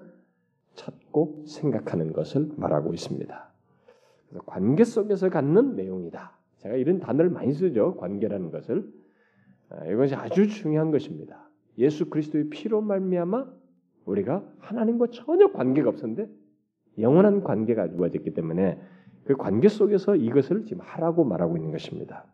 [0.74, 3.52] 찾고 생각하는 것을 말하고 있습니다.
[4.28, 6.36] 그래서 관계 속에서 갖는 내용이다.
[6.58, 7.96] 제가 이런 단어를 많이 쓰죠.
[7.96, 8.92] 관계라는 것을.
[9.70, 11.47] 아, 이것이 아주 중요한 것입니다.
[11.78, 13.46] 예수 그리스도의 피로 말미암아
[14.04, 16.28] 우리가 하나님과 전혀 관계가 없었는데
[16.98, 18.80] 영원한 관계가 이루어졌기 때문에
[19.24, 22.24] 그 관계 속에서 이것을 지금 하라고 말하고 있는 것입니다.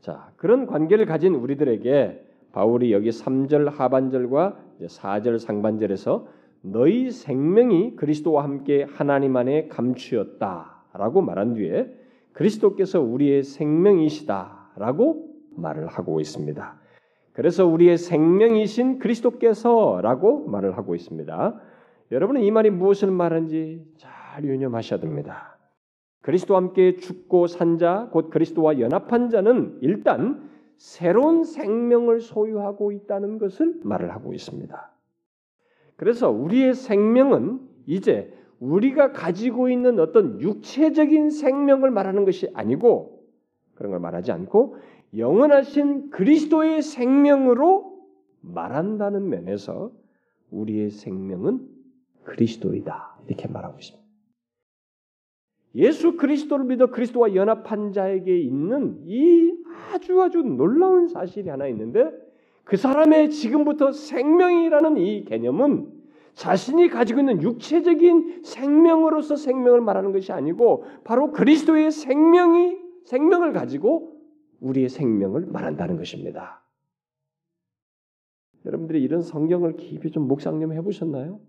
[0.00, 6.26] 자, 그런 관계를 가진 우리들에게 바울이 여기 3절 하반절과 4절 상반절에서
[6.62, 11.94] 너희 생명이 그리스도와 함께 하나님 안에 감추었다라고 말한 뒤에
[12.32, 16.85] 그리스도께서 우리의 생명이시다라고 말을 하고 있습니다.
[17.36, 21.60] 그래서 우리의 생명이신 그리스도께서라고 말을 하고 있습니다.
[22.10, 25.58] 여러분은 이 말이 무엇을 말하는지 잘 유념하셔야 됩니다.
[26.22, 33.80] 그리스도와 함께 죽고 산 자, 곧 그리스도와 연합한 자는 일단 새로운 생명을 소유하고 있다는 것을
[33.82, 34.90] 말을 하고 있습니다.
[35.96, 43.26] 그래서 우리의 생명은 이제 우리가 가지고 있는 어떤 육체적인 생명을 말하는 것이 아니고
[43.74, 44.76] 그런 걸 말하지 않고
[45.16, 48.06] 영원하신 그리스도의 생명으로
[48.40, 49.92] 말한다는 면에서
[50.50, 51.66] 우리의 생명은
[52.24, 54.06] 그리스도이다 이렇게 말하고 있습니다.
[55.76, 59.52] 예수 그리스도를 믿어 그리스도와 연합한 자에게 있는 이
[59.92, 62.10] 아주 아주 놀라운 사실이 하나 있는데
[62.64, 65.92] 그 사람의 지금부터 생명이라는 이 개념은
[66.34, 74.15] 자신이 가지고 있는 육체적인 생명으로서 생명을 말하는 것이 아니고 바로 그리스도의 생명이 생명을 가지고
[74.60, 76.62] 우리의 생명을 말한다는 것입니다.
[78.64, 81.40] 여러분들이 이런 성경을 깊이 좀 묵상좀 해보셨나요?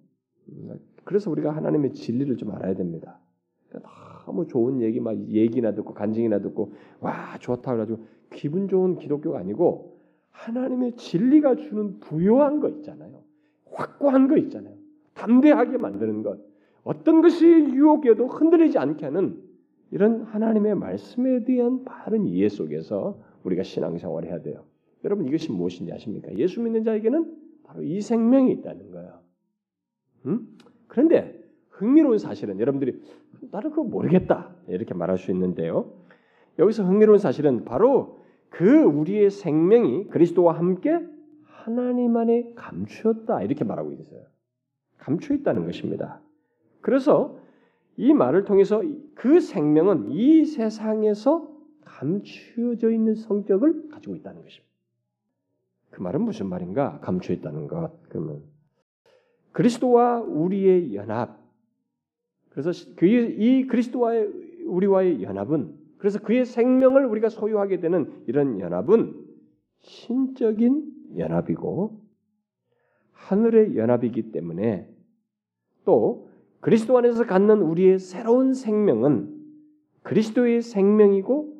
[1.04, 3.20] 그래서 우리가 하나님의 진리를 좀 알아야 됩니다.
[4.26, 9.98] 너무 좋은 얘기 막 얘기나 듣고 간증이나 듣고 와 좋다 그래가지고 기분 좋은 기독교가 아니고
[10.32, 13.24] 하나님의 진리가 주는 부요한 거 있잖아요.
[13.72, 14.76] 확고한 거 있잖아요.
[15.14, 16.40] 담대하게 만드는 것.
[16.84, 19.42] 어떤 것이 유혹에도 흔들리지 않게 하는
[19.92, 24.66] 이런 하나님의 말씀에 대한 바른 이해 속에서 우리가 신앙생활을 해야 돼요.
[25.04, 26.34] 여러분 이것이 무엇인지 아십니까?
[26.36, 29.20] 예수 믿는 자에게는 바로 이 생명이 있다는 거예요.
[30.26, 30.58] 음?
[30.88, 33.00] 그런데 흥미로운 사실은 여러분들이
[33.52, 35.94] 나는 그거 모르겠다 이렇게 말할 수 있는데요.
[36.60, 41.00] 여기서 흥미로운 사실은 바로 그 우리의 생명이 그리스도와 함께
[41.44, 44.24] 하나님 안에 감추었다 이렇게 말하고 있어요.
[44.98, 46.22] 감추 있다는 것입니다.
[46.82, 47.37] 그래서
[47.98, 48.82] 이 말을 통해서
[49.16, 54.68] 그 생명은 이 세상에서 감추어져 있는 성격을 가지고 있다는 것입니다.
[55.90, 57.00] 그 말은 무슨 말인가?
[57.00, 57.92] 감추어 있다는 것.
[58.10, 58.44] 그러면
[59.52, 61.40] 그리스도와 우리의 연합.
[62.50, 64.28] 그래서 그 이 그리스도와의
[64.66, 69.26] 우리와의 연합은 그래서 그의 생명을 우리가 소유하게 되는 이런 연합은
[69.80, 72.00] 신적인 연합이고
[73.12, 74.94] 하늘의 연합이기 때문에
[75.86, 76.27] 또
[76.60, 79.36] 그리스도 안에서 갖는 우리의 새로운 생명은
[80.04, 81.56] 그리스도의 생명이고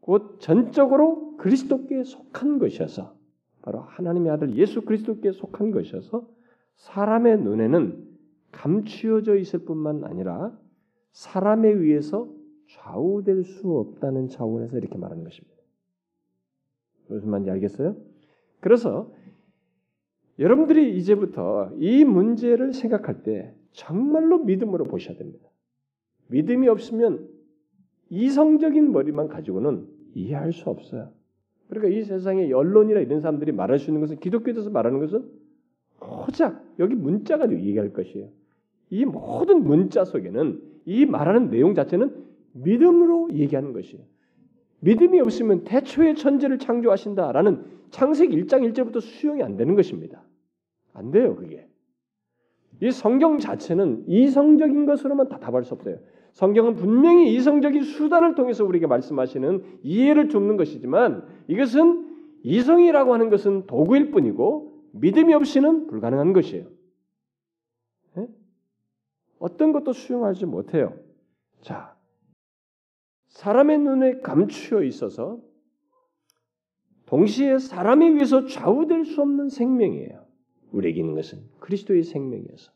[0.00, 3.14] 곧 전적으로 그리스도께 속한 것이어서
[3.62, 6.28] 바로 하나님의 아들 예수 그리스도께 속한 것이어서
[6.76, 8.08] 사람의 눈에는
[8.52, 10.58] 감추어져 있을 뿐만 아니라
[11.12, 12.28] 사람에 의해서
[12.68, 15.56] 좌우될 수 없다는 차원에서 이렇게 말하는 것입니다.
[17.08, 17.96] 무슨 말인지 알겠어요?
[18.60, 19.12] 그래서
[20.38, 25.48] 여러분들이 이제부터 이 문제를 생각할 때 정말로 믿음으로 보셔야 됩니다.
[26.28, 27.28] 믿음이 없으면
[28.10, 31.10] 이성적인 머리만 가지고는 이해할 수 없어요.
[31.68, 35.24] 그러니까 이 세상에 언론이나 이런 사람들이 말할 수 있는 것은 기독교에 대해서 말하는 것은
[36.00, 38.28] 호작 여기 문자 가지고 얘기할 것이에요.
[38.90, 44.04] 이 모든 문자 속에는 이 말하는 내용 자체는 믿음으로 얘기하는 것이에요.
[44.80, 50.24] 믿음이 없으면 태초의 천지를 창조하신다라는 창세기 1장 1절부터 수용이 안 되는 것입니다.
[50.92, 51.69] 안 돼요, 그게.
[52.82, 55.98] 이 성경 자체는 이성적인 것으로만 다 답할 수 없어요.
[56.32, 62.08] 성경은 분명히 이성적인 수단을 통해서 우리에게 말씀하시는 이해를 줍는 것이지만 이것은
[62.42, 66.66] 이성이라고 하는 것은 도구일 뿐이고 믿음이 없이는 불가능한 것이에요.
[68.16, 68.26] 네?
[69.38, 70.96] 어떤 것도 수용하지 못해요.
[71.60, 71.96] 자,
[73.28, 75.40] 사람의 눈에 감추어 있어서
[77.06, 80.29] 동시에 사람에 위해서 좌우될 수 없는 생명이에요.
[80.72, 82.72] 우리에게 있는 것은 그리스도의 생명이어서.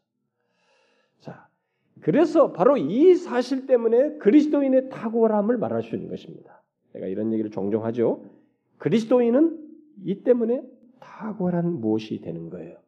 [1.20, 1.48] 자,
[2.00, 6.62] 그래서 바로 이 사실 때문에 그리스도인의 탁월함을 말할 수 있는 것입니다.
[6.92, 8.24] 내가 이런 얘기를 종종 하죠.
[8.78, 9.58] 그리스도인은
[10.04, 10.62] 이 때문에
[11.00, 12.78] 탁월한 무엇이 되는 거예요.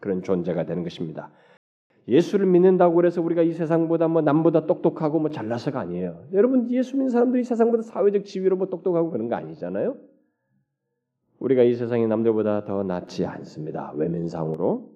[0.00, 1.30] 그런 존재가 되는 것입니다.
[2.08, 6.28] 예수를 믿는다고 해서 우리가 이 세상보다 뭐 남보다 똑똑하고 뭐 잘나서가 아니에요.
[6.32, 9.96] 여러분 예수 믿는 사람들이 세상보다 사회적 지위로 뭐 똑똑하고 그런 거 아니잖아요.
[11.38, 13.92] 우리가 이 세상의 남들보다 더 낫지 않습니다.
[13.94, 14.94] 외면상으로.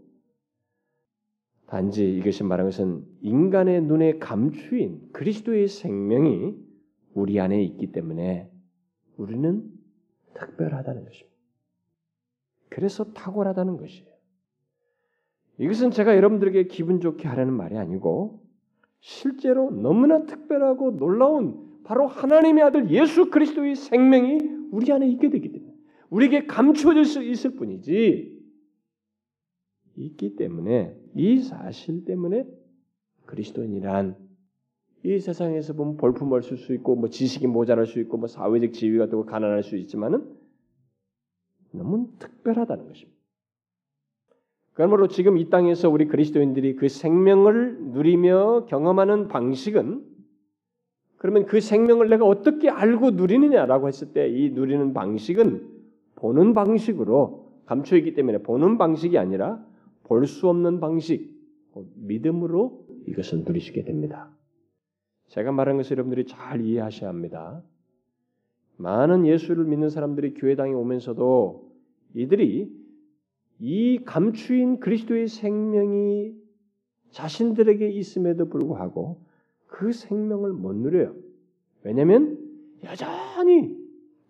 [1.67, 6.57] 단지 이것이 말하는 것은 인간의 눈에 감추인 그리스도의 생명이
[7.15, 8.51] 우리 안에 있기 때문에
[9.17, 9.71] 우리는
[10.35, 11.37] 특별하다는 것입니다.
[12.71, 14.11] 그래서 탁월하다는 것이에요.
[15.59, 18.43] 이것은 제가 여러분들에게 기분 좋게 하라는 말이 아니고
[19.01, 24.39] 실제로 너무나 특별하고 놀라운 바로 하나님의 아들 예수 그리스도의 생명이
[24.73, 25.70] 우리 안에 있게 되기 때문에
[26.11, 28.39] 우리에게 감추어질 수 있을 뿐이지
[29.97, 32.47] 있기 때문에 이 사실 때문에
[33.27, 34.17] 그리스도인이란
[35.05, 39.25] 이 세상에서 보면 볼품을 쓸수 있고 뭐 지식이 모자랄 수 있고 뭐 사회적 지위가 되고
[39.25, 40.29] 가난할 수 있지만은
[41.73, 43.19] 너무 특별하다는 것입니다.
[44.73, 50.07] 그러므로 지금 이 땅에서 우리 그리스도인들이 그 생명을 누리며 경험하는 방식은
[51.17, 55.80] 그러면 그 생명을 내가 어떻게 알고 누리느냐라고 했을 때 이 누리는 방식은
[56.21, 59.65] 보는 방식으로 감춰 있기 때문에 보는 방식이 아니라
[60.05, 61.39] 볼 수 없는 방식,
[61.95, 64.31] 믿음으로 이것을 누리시게 됩니다.
[65.29, 67.63] 제가 말한 것을 여러분들이 잘 이해하셔야 합니다.
[68.77, 71.71] 많은 예수를 믿는 사람들이 교회당에 오면서도
[72.15, 72.71] 이들이
[73.61, 76.35] 이 감추인 그리스도의 생명이
[77.11, 79.23] 자신들에게 있음에도 불구하고
[79.67, 81.15] 그 생명을 못 누려요.
[81.85, 82.39] 왜냐하면
[82.83, 83.77] 여전히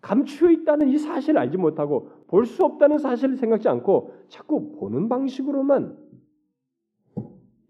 [0.01, 5.97] 감추어 있다는 이 사실을 알지 못하고 볼 수 없다는 사실을 생각지 않고 자꾸 보는 방식으로만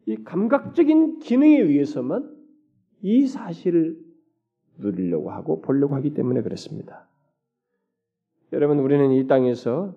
[0.06, 2.36] 이 감각적인 기능에 의해서만
[3.02, 4.00] 이 사실을
[4.78, 7.08] 누리려고 하고 보려고 하기 때문에 그렇습니다.
[8.54, 9.96] 여러분 우리는 이 땅에서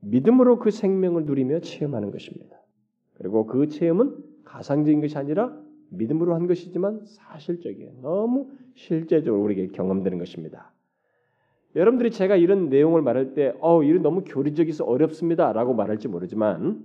[0.00, 2.56] 믿음으로 그 생명을 누리며 체험하는 것입니다.
[3.14, 5.56] 그리고 그 체험은 가상적인 것이 아니라
[5.90, 7.92] 믿음으로 한 것이지만 사실적이에요.
[8.02, 10.71] 너무 실제적으로 우리에게 경험되는 것입니다.
[11.74, 16.84] 여러분들이 제가 이런 내용을 말할 때, 어, 이런 너무 교리적이서 어렵습니다라고 말할지 모르지만,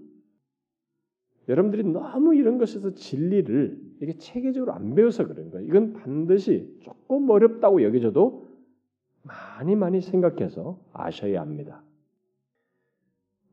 [1.49, 5.67] 여러분들이 너무 이런 것에서 진리를 이게 체계적으로 안 배워서 그런 거예요.
[5.67, 8.47] 이건 반드시 조금 어렵다고 여겨져도
[9.23, 11.83] 많이 많이 생각해서 아셔야 합니다.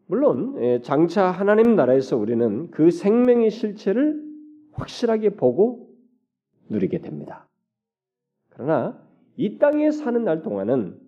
[0.06, 4.22] 물론 예, 장차 하나님 나라에서 우리는 그 생명의 실체를
[4.72, 5.88] 확실하게 보고
[6.68, 7.48] 누리게 됩니다.
[8.50, 9.00] 그러나
[9.36, 10.98] 이 땅에 사는 날 동안은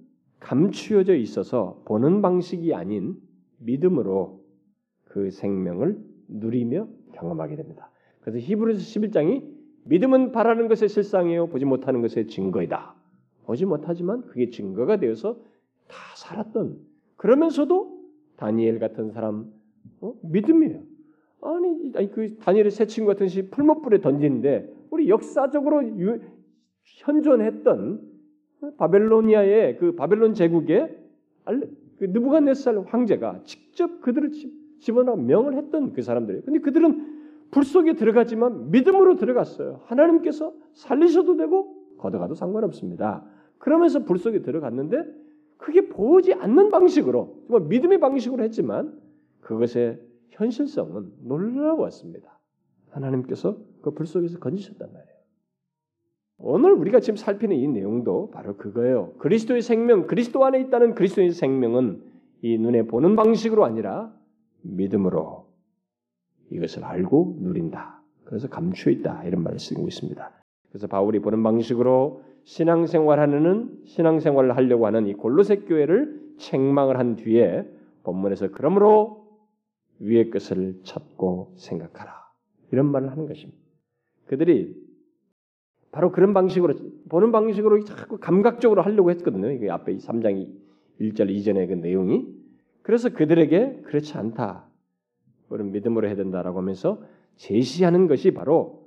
[0.40, 3.16] 감추어져 있어서 보는 방식이 아닌
[3.58, 4.40] 믿음으로
[5.04, 7.90] 그 생명을 누리며 경험하게 됩니다.
[8.20, 9.44] 그래서 히브리서 11장이
[9.84, 12.94] 믿음은 바라는 것의 실상이요 보지 못하는 것의 증거이다.
[13.44, 15.38] 보지 못하지만 그게 증거가 되어서
[15.88, 16.80] 다 살았던
[17.16, 17.96] 그러면서도
[18.36, 19.52] 다니엘 같은 사람
[20.00, 20.14] 어?
[20.22, 20.82] 믿음이에요.
[21.42, 26.20] 아니, 아니 그 다니엘의 새 친구 같은 시 풀목불에 던지는데 우리 역사적으로 유,
[26.82, 28.15] 현존했던
[28.78, 30.98] 바벨로니아의 그 바벨론 제국의
[31.98, 34.30] 그 느부갓네살 황제가 직접 그들을
[34.80, 36.44] 집어넣어 명을 했던 그 사람들이에요.
[36.44, 37.14] 근데 그들은
[37.50, 39.80] 불 속에 들어가지만 믿음으로 들어갔어요.
[39.84, 43.24] 하나님께서 살리셔도 되고 걷어가도 상관없습니다.
[43.58, 45.04] 그러면서 불 속에 들어갔는데
[45.56, 49.00] 그게 보지 않는 방식으로 정말 믿음의 방식으로 했지만
[49.40, 52.38] 그것의 현실성은 놀라웠습니다.
[52.90, 55.15] 하나님께서 그 불 속에서 건지셨단 말이에요.
[56.38, 59.12] 오늘 우리가 지금 살피는 이 내용도 바로 그거예요.
[59.18, 62.02] 그리스도의 생명, 그리스도 안에 있다는 그리스도의 생명은
[62.42, 64.14] 이 눈에 보는 방식으로 아니라
[64.62, 65.46] 믿음으로
[66.50, 68.02] 이것을 알고 누린다.
[68.24, 69.24] 그래서 감추어 있다.
[69.24, 70.30] 이런 말을 쓰고 있습니다.
[70.70, 77.66] 그래서 바울이 보는 방식으로 신앙생활하는 신앙생활을 하려고 하는 이 골로새 교회를 책망을 한 뒤에
[78.04, 79.26] 본문에서 그러므로
[79.98, 82.12] 위의 것을 찾고 생각하라.
[82.72, 83.58] 이런 말을 하는 것입니다.
[84.26, 84.85] 그들이
[85.90, 86.74] 바로 그런 방식으로
[87.08, 89.50] 보는 방식으로 자꾸 감각적으로 하려고 했거든요.
[89.50, 90.52] 이게 앞에 3장
[91.00, 92.26] 1절 이전의 그 내용이
[92.82, 94.68] 그래서 그들에게 그렇지 않다.
[95.48, 97.02] 우리는 믿음으로 해야 된다라고 하면서
[97.36, 98.86] 제시하는 것이 바로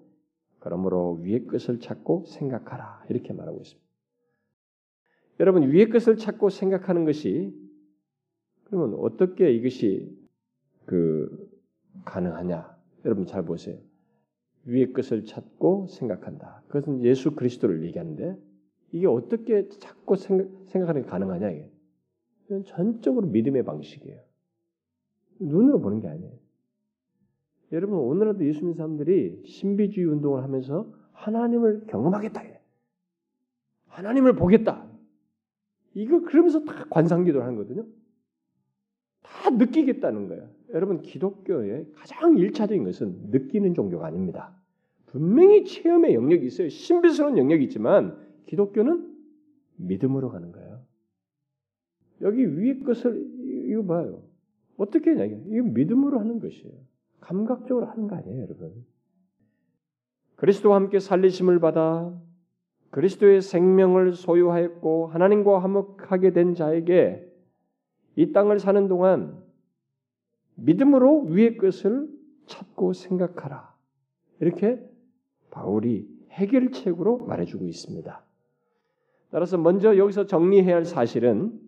[0.59, 3.89] 그러므로 위의 것을 찾고 생각하라 이렇게 말하고 있습니다.
[5.39, 7.53] 여러분 위의 것을 찾고 생각하는 것이
[8.65, 10.15] 그러면 어떻게 이것이
[10.85, 11.49] 그
[12.05, 12.77] 가능하냐?
[13.05, 13.77] 여러분 잘 보세요.
[14.69, 16.63] 위의 것을 찾고 생각한다.
[16.67, 18.37] 그것은 예수 그리스도를 얘기하는데
[18.91, 21.71] 이게 어떻게 찾고 생각, 생각 하는 게 가능하냐 이게?
[22.45, 24.19] 이건 전적으로 믿음의 방식이에요.
[25.39, 26.33] 눈으로 보는 게 아니에요.
[27.71, 32.43] 여러분 오늘날도 예수 믿는 사람들이 신비주의 운동을 하면서 하나님을 경험하겠다.
[33.87, 34.87] 하나님을 보겠다.
[35.93, 37.85] 이거 그러면서 다 관상기도를 하는 거거든요.
[39.21, 40.49] 다 느끼겠다는 거예요.
[40.73, 44.58] 여러분 기독교의 가장 일차적인 것은 느끼는 종교가 아닙니다.
[45.11, 46.69] 분명히 체험의 영역이 있어요.
[46.69, 49.15] 신비스러운 영역이 있지만 기독교는
[49.77, 50.81] 믿음으로 가는 거예요.
[52.21, 53.25] 여기 위의 것을
[53.69, 54.23] 이거 봐요.
[54.77, 56.73] 어떻게 하냐 이거 믿음으로 하는 것이에요.
[57.21, 58.85] 감각적으로 하는 거 아니에요, 여러분.
[60.35, 62.17] 그리스도와 함께 살리심을 받아
[62.91, 67.25] 그리스도의 생명을 소유하였고 하나님과 화목하게 된 자에게
[68.15, 69.43] 이 땅을 사는 동안
[70.55, 72.09] 믿음으로 위의 것을
[72.47, 73.73] 찾고 생각하라.
[74.39, 74.88] 이렇게
[75.51, 78.23] 바울이 해결책으로 말해주고 있습니다.
[79.31, 81.59] 따라서 먼저 여기서 정리해야 할 사실은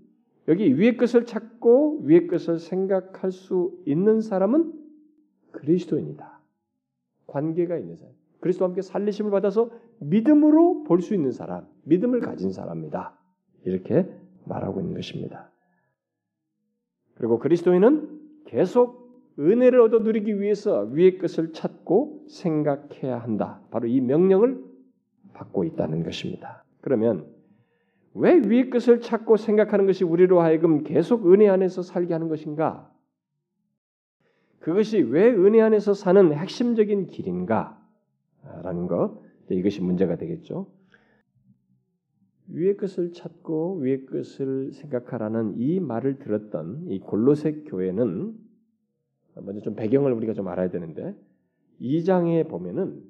[0.48, 4.74] 여기 위의 것을 찾고 위의 것을 생각할 수 있는 사람은
[5.52, 6.40] 그리스도인이다.
[7.28, 8.14] 관계가 있는 사람.
[8.40, 9.70] 그리스도와 함께 살리심을 받아서
[10.00, 13.16] 믿음으로 볼 수 있는 사람, 믿음을 가진 사람이다.
[13.66, 14.10] 이렇게
[14.46, 15.52] 말하고 있는 것입니다.
[17.16, 19.01] 그리고 그리스도인은 계속
[19.42, 23.60] 은혜를 얻어 누리기 위해서 위의 것을 찾고 생각해야 한다.
[23.72, 24.64] 바로 이 명령을
[25.34, 26.64] 받고 있다는 것입니다.
[26.82, 27.26] 그러면
[28.14, 32.92] 왜 위의 것을 찾고 생각하는 것이 우리로 하여금 계속 은혜 안에서 살게 하는 것인가?
[34.60, 37.82] 그것이 왜 은혜 안에서 사는 핵심적인 길인가?
[38.64, 40.68] 라는 것, 이것이 문제가 되겠죠.
[42.48, 48.34] 위의 것을 찾고 위의 것을 생각하라는 이 말을 들었던 이 골로새 교회는
[49.36, 51.16] 먼저 좀 배경을 우리가 좀 알아야 되는데
[51.82, 53.04] 2장에 보면은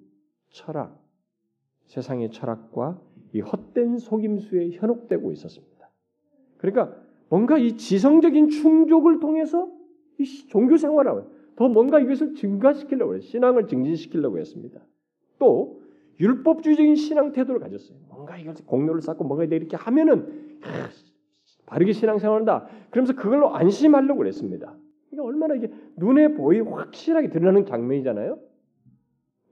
[0.49, 1.01] 철학,
[1.85, 3.01] 세상의 철학과
[3.33, 5.89] 이 헛된 속임수에 현혹되고 있었습니다.
[6.57, 6.95] 그러니까
[7.29, 9.71] 뭔가 이 지성적인 충족을 통해서
[10.19, 11.23] 이 종교 생활을
[11.55, 13.21] 더 뭔가 이것을 증가시키려고 해요.
[13.21, 14.81] 신앙을 증진시키려고 했습니다.
[15.39, 15.81] 또
[16.19, 17.97] 율법주의적인 신앙 태도를 가졌어요.
[18.09, 20.89] 뭔가 이걸 공로를 쌓고 뭔가 이렇게 하면은 아,
[21.65, 22.67] 바르게 신앙생활한다.
[22.91, 24.75] 그러면서 그걸로 안심하려고 그랬습니다.
[25.11, 28.39] 이게 얼마나 이게 눈에 보이 확실하게 드러나는 장면이잖아요.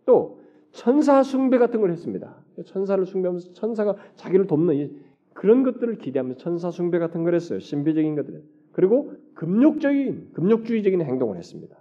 [0.05, 2.35] 또 천사 숭배 같은 걸 했습니다.
[2.65, 5.01] 천사를 숭배하면서 천사가 자기를 돕는
[5.33, 7.59] 그런 것들을 기대하면서 천사 숭배 같은 걸 했어요.
[7.59, 8.43] 신비적인 것들.
[8.71, 11.77] 그리고 금욕적인 금욕주의적인 행동을 했습니다.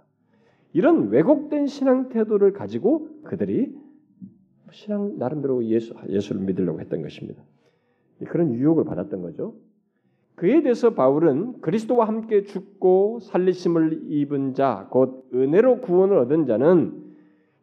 [0.73, 3.75] 이런 왜곡된 신앙 태도를 가지고 그들이
[4.71, 7.43] 신앙 나름대로 예수 예수를 믿으려고 했던 것입니다.
[8.27, 9.55] 그런 유혹을 받았던 거죠.
[10.39, 16.93] 그에 대해서 바울은 그리스도와 함께 죽고 살리심을 입은 자, 곧 은혜로 구원을 얻은 자는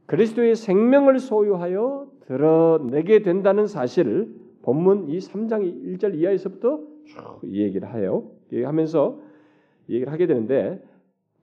[0.04, 8.30] 그리스도의 생명을 소유하여 드러내게 된다는 사실을 본문 이 3장 1절 이하에서부터 쭉 얘기를 해요.
[8.52, 9.20] 하면서
[9.88, 10.84] 얘기를 하게 되는데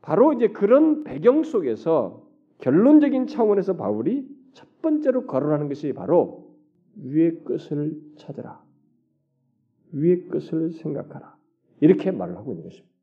[0.03, 2.21] 바로 이제 그런 배경 속에서
[2.59, 6.53] 결론적인 차원에서 바울이 첫 번째로 거론하는 것이 바로
[6.95, 8.61] 위의 것을 찾아라.
[9.94, 11.38] 위의 것을 생각하라.
[11.80, 12.94] 이렇게 말을 하고 있는 것입니다.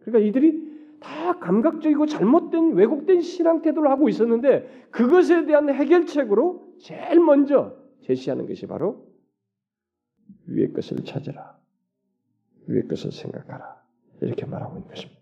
[0.00, 7.76] 그러니까 이들이 다 감각적이고 잘못된 왜곡된 신앙 태도를 하고 있었는데 그것에 대한 해결책으로 제일 먼저
[8.02, 9.06] 제시하는 것이 바로
[10.46, 11.58] 위의 것을 찾아라.
[12.66, 13.82] 위의 것을 생각하라.
[14.22, 15.20] 이렇게 말하고 있는 것입니다.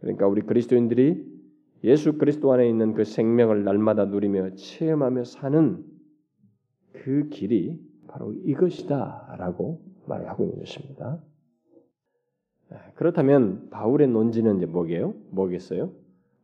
[0.00, 1.36] 그러니까 우리 그리스도인들이
[1.84, 5.84] 예수 그리스도 안에 있는 그 생명을 날마다 누리며 체험하며 사는
[6.92, 11.20] 그 길이 바로 이것이다라고 말을 하고 있는 것입니다.
[12.70, 15.14] 네, 그렇다면 바울의 논지는 이제 뭐게요?
[15.30, 15.92] 뭐겠어요?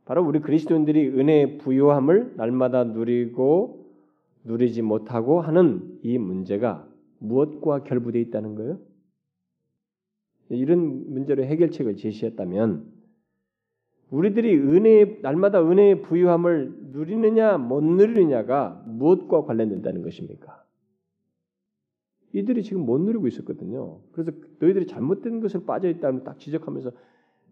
[0.04, 3.86] 바로 우리 그리스도인들이 은혜의 부요함을 날마다 누리고
[4.44, 6.86] 누리지 못하고 하는 이 문제가
[7.18, 8.78] 무엇과 결부되어 있다는 거예요?
[10.48, 12.92] 이런 문제로 해결책을 제시했다면
[14.10, 20.61] 우리들이 은혜 날마다 은혜의 부유함을 누리느냐 못 누리느냐가 무엇과 관련된다는 것입니까?
[22.32, 24.00] 이들이 지금 못 누리고 있었거든요.
[24.12, 26.92] 그래서 너희들이 잘못된 것을 빠져 있다면 딱 지적하면서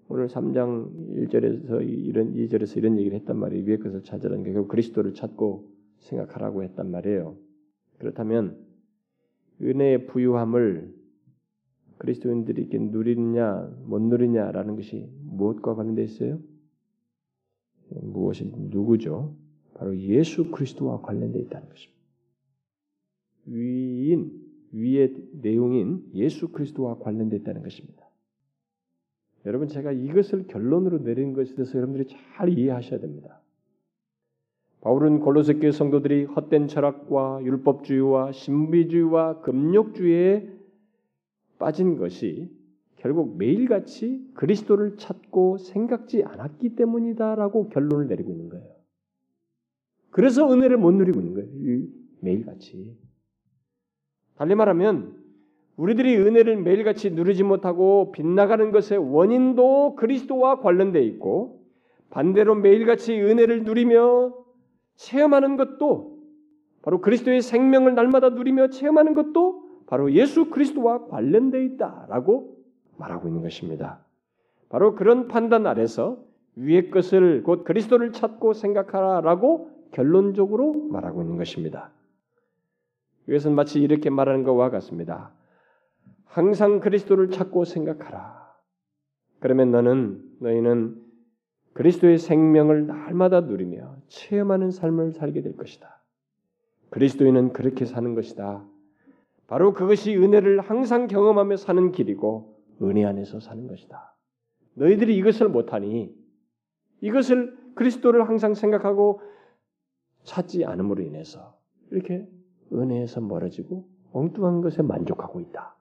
[0.08, 3.64] 오늘 3장 1절에서 이런 2절에서 이런 얘기를 했단 말이에요.
[3.64, 7.36] 위의 것을 찾으라는 게 그리스도를 찾고 생각하라고 했단 말이에요.
[7.98, 8.58] 그렇다면
[9.60, 10.94] 은혜의 부유함을
[11.98, 16.40] 그리스도인들이 누리느냐 못 누리냐라는 것이 무엇과 관련되어 있어요?
[17.90, 19.36] 무엇이 누구죠?
[19.74, 22.00] 바로 예수 그리스도와 관련되어 있다는 것입니다.
[23.46, 28.08] 위인 위의 내용인 예수 그리스도와 관련되어 있다는 것입니다.
[29.46, 33.40] 여러분 제가 이것을 결론으로 내린 것에 대해서 여러분들이 잘 이해하셔야 됩니다.
[34.82, 40.48] 바울은 골로새 교 성도들이 헛된 철학과 율법주의와 신비주의와 금욕주의에
[41.58, 42.50] 빠진 것이
[42.96, 48.66] 결국 매일같이 그리스도를 찾고 생각지 않았기 때문이다라고 결론을 내리고 있는 거예요.
[50.10, 51.86] 그래서 은혜를 못 누리고 있는 거예요.
[52.20, 52.96] 매일같이.
[54.40, 55.16] 달리 말하면
[55.76, 61.60] 우리들이 은혜를 매일같이 누리지 못하고 빗나가는 것의 원인도 그리스도와 관련되어 있고
[62.08, 64.32] 반대로 매일같이 은혜를 누리며
[64.96, 66.20] 체험하는 것도
[66.80, 72.56] 바로 그리스도의 생명을 날마다 누리며 체험하는 것도 바로 예수 그리스도와 관련되어 있다라고
[72.96, 74.06] 말하고 있는 것입니다.
[74.70, 76.16] 바로 그런 판단 아래서
[76.56, 81.90] 위의 것을 곧 그리스도를 찾고 생각하라라고 결론적으로 말하고 있는 것입니다.
[83.30, 85.32] 이것은 마치 이렇게 말하는 것과 같습니다.
[86.24, 88.40] 항상 그리스도를 찾고 생각하라.
[89.38, 91.00] 그러면 너는 너희는
[91.72, 96.02] 그리스도의 생명을 날마다 누리며 체험하는 삶을 살게 될 것이다.
[96.90, 98.66] 그리스도인은 그렇게 사는 것이다.
[99.46, 104.16] 바로 그것이 은혜를 항상 경험하며 사는 길이고 은혜 안에서 사는 것이다.
[104.74, 106.12] 너희들이 이것을 못하니
[107.00, 109.20] 이것을 그리스도를 항상 생각하고
[110.24, 111.56] 찾지 않음으로 인해서
[111.92, 112.28] 이렇게
[112.72, 115.76] 은혜에서 멀어지고 엉뚱한 것에 만족하고 있다.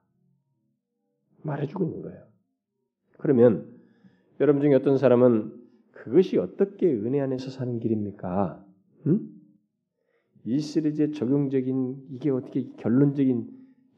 [1.41, 2.23] 말해주고 있는 거예요.
[3.17, 3.67] 그러면
[4.39, 5.53] 여러분 중에 어떤 사람은
[5.91, 8.63] 그것이 어떻게 은혜 안에서 사는 길입니까?
[9.07, 9.29] 응?
[10.45, 13.49] 이 시리즈의 적용적인 이게 어떻게 결론적인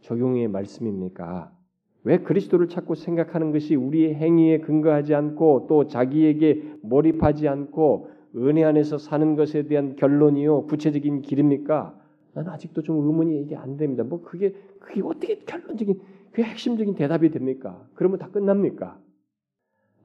[0.01, 1.55] 적용의 말씀입니까?
[2.03, 8.97] 왜 그리스도를 찾고 생각하는 것이 우리의 행위에 근거하지 않고 또 자기에게 몰입하지 않고 은혜 안에서
[8.97, 12.00] 사는 것에 대한 결론이요 구체적인 길입니까?
[12.33, 14.03] 나는 아직도 좀 의문이 이게 안 됩니다.
[14.03, 15.99] 뭐 그게 그게 어떻게 결론적인
[16.31, 17.87] 그 핵심적인 대답이 됩니까?
[17.93, 19.01] 그러면 다 끝납니까?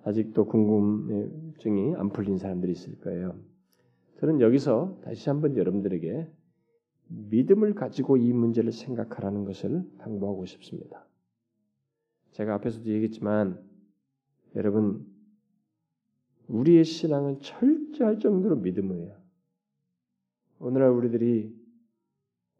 [0.04, 3.36] 아직도 궁금증이 안 풀린 사람들이 있을 거예요.
[4.20, 6.28] 저는 여기서 다시 한번 여러분들에게
[7.08, 11.06] 믿음을 가지고 이 문제를 생각하라는 것을 당부하고 싶습니다.
[12.32, 13.62] 제가 앞에서도 얘기했지만
[14.56, 15.06] 여러분
[16.48, 19.16] 우리의 신앙은 철저할 정도로 믿음이에요.
[20.58, 21.54] 오늘날 우리들이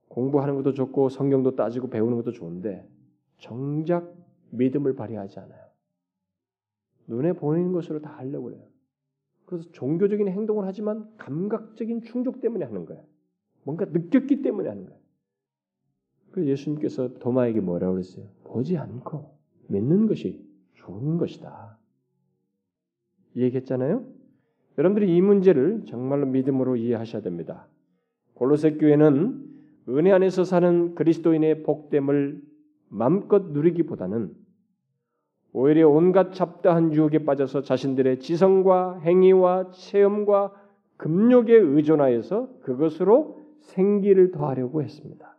[0.09, 2.89] 공부하는 것도 좋고 성경도 따지고 배우는 것도 좋은데
[3.39, 4.15] 정작
[4.51, 5.67] 믿음을 발휘하지 않아요.
[7.09, 8.63] 눈에 보이는 것으로 다 하려고 해요.
[9.45, 13.05] 그래서 종교적인 행동을 하지만 감각적인 충족 때문에 하는 거예요.
[13.65, 15.01] 뭔가 느꼈기 때문에 하는 거예요.
[16.33, 18.27] 그 예수님께서 도마에게 뭐라고 그랬어요?
[18.45, 19.37] 보지 않고
[19.69, 20.45] 믿는 것이
[20.75, 21.79] 좋은 것이다.
[23.37, 24.07] 얘기했잖아요.
[24.79, 27.67] 여러분들이 이 문제를 정말로 믿음으로 이해하셔야 됩니다.
[28.35, 29.56] 골로새 교회는
[29.89, 32.43] 은혜 안에서 사는 그리스도인의 복됨을
[32.89, 34.34] 마음껏 누리기보다는
[35.53, 40.53] 오히려 온갖 잡다한 유혹에 빠져서 자신들의 지성과 행위와 체험과
[40.97, 45.37] 금욕에 의존하여서 그것으로 생기를 더하려고 했습니다.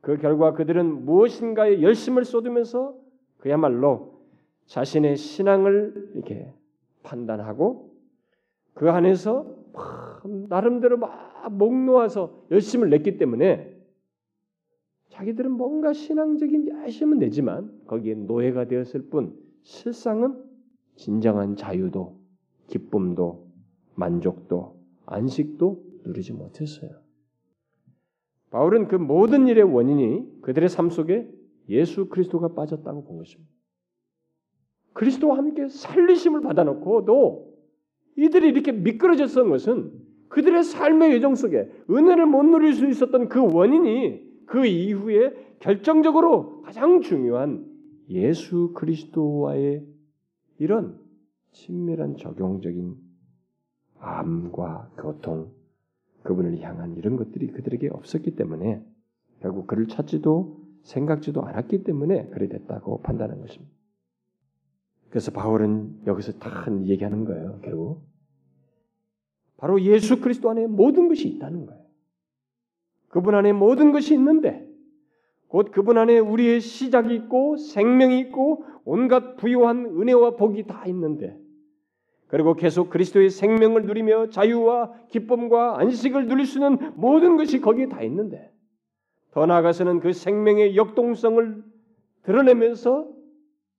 [0.00, 2.94] 그 결과 그들은 무엇인가에 열심을 쏟으면서
[3.38, 4.20] 그야말로
[4.66, 6.52] 자신의 신앙을 이렇게
[7.02, 7.90] 판단하고
[8.74, 9.46] 그 안에서
[10.48, 13.74] 나름대로 막 목 놓아서 열심을 냈기 때문에
[15.10, 20.44] 자기들은 뭔가 신앙적인 열심은 내지만 거기에 노예가 되었을 뿐 실상은
[20.96, 22.18] 진정한 자유도
[22.66, 23.50] 기쁨도
[23.94, 26.90] 만족도 안식도 누리지 못했어요.
[28.50, 31.30] 바울은 그 모든 일의 원인이 그들의 삶 속에
[31.68, 33.50] 예수 그리스도가 빠졌다고 본 것입니다.
[34.92, 37.54] 그리스도와 함께 살리심을 받아놓고도
[38.16, 44.44] 이들이 이렇게 미끄러졌던 것은 그들의 삶의 여정 속에 은혜를 못 누릴 수 있었던 그 원인이
[44.46, 47.66] 그 이후에 결정적으로 가장 중요한
[48.08, 49.86] 예수 그리스도와의
[50.58, 50.98] 이런
[51.52, 52.96] 친밀한 적용적인
[53.98, 55.50] 암과 교통,
[56.22, 58.84] 그분을 향한 이런 것들이 그들에게 없었기 때문에
[59.40, 63.74] 결국 그를 찾지도 생각지도 않았기 때문에 그래 됐다고 판단한 것입니다.
[65.08, 67.60] 그래서 바울은 여기서 다 얘기하는 거예요.
[67.62, 68.02] 결국
[69.56, 71.82] 바로 예수 그리스도 안에 모든 것이 있다는 거예요.
[73.08, 74.68] 그분 안에 모든 것이 있는데
[75.48, 81.38] 곧 그분 안에 우리의 시작이 있고 생명이 있고 온갖 부유한 은혜와 복이 다 있는데
[82.28, 88.02] 그리고 계속 그리스도의 생명을 누리며 자유와 기쁨과 안식을 누릴 수 있는 모든 것이 거기에 다
[88.02, 88.52] 있는데
[89.30, 91.62] 더 나아가서는 그 생명의 역동성을
[92.24, 93.08] 드러내면서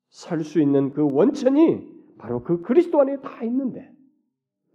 [0.09, 1.85] 살 수 있는 그 원천이
[2.17, 3.91] 바로 그 그리스도 안에 다 있는데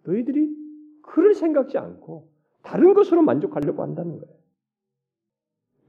[0.05, 0.62] 너희들이
[1.03, 2.31] 그를 생각지 않고
[2.63, 4.35] 다른 것으로 만족하려고 한다는 거예요.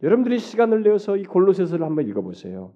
[0.01, 2.73] 여러분들이 시간을 내어서 이 골로새서를 한번 읽어보세요.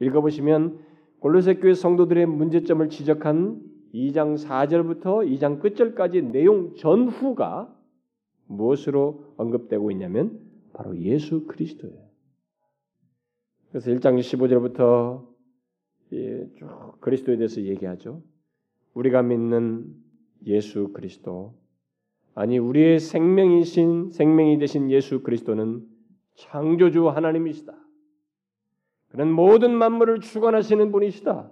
[0.00, 0.78] 읽어보시면
[1.18, 3.60] 골로새 교회 성도들의 문제점을 지적한
[3.92, 7.76] 2장 4절부터 2장 끝절까지 내용 전후가
[8.46, 10.40] 무엇으로 언급되고 있냐면
[10.72, 12.08] 바로 예수 그리스도예요.
[13.70, 15.28] 그래서 1장 15절부터
[16.56, 18.22] 쭉 그리스도에 대해서 얘기하죠.
[18.94, 19.94] 우리가 믿는
[20.46, 21.54] 예수 그리스도
[22.34, 25.82] 아니 우리의 생명이신 생명이 되신 예수 그리스도는
[26.36, 27.74] 창조주 하나님이시다.
[29.08, 31.50] 그는 모든 만물을 주관하시는 분이시다.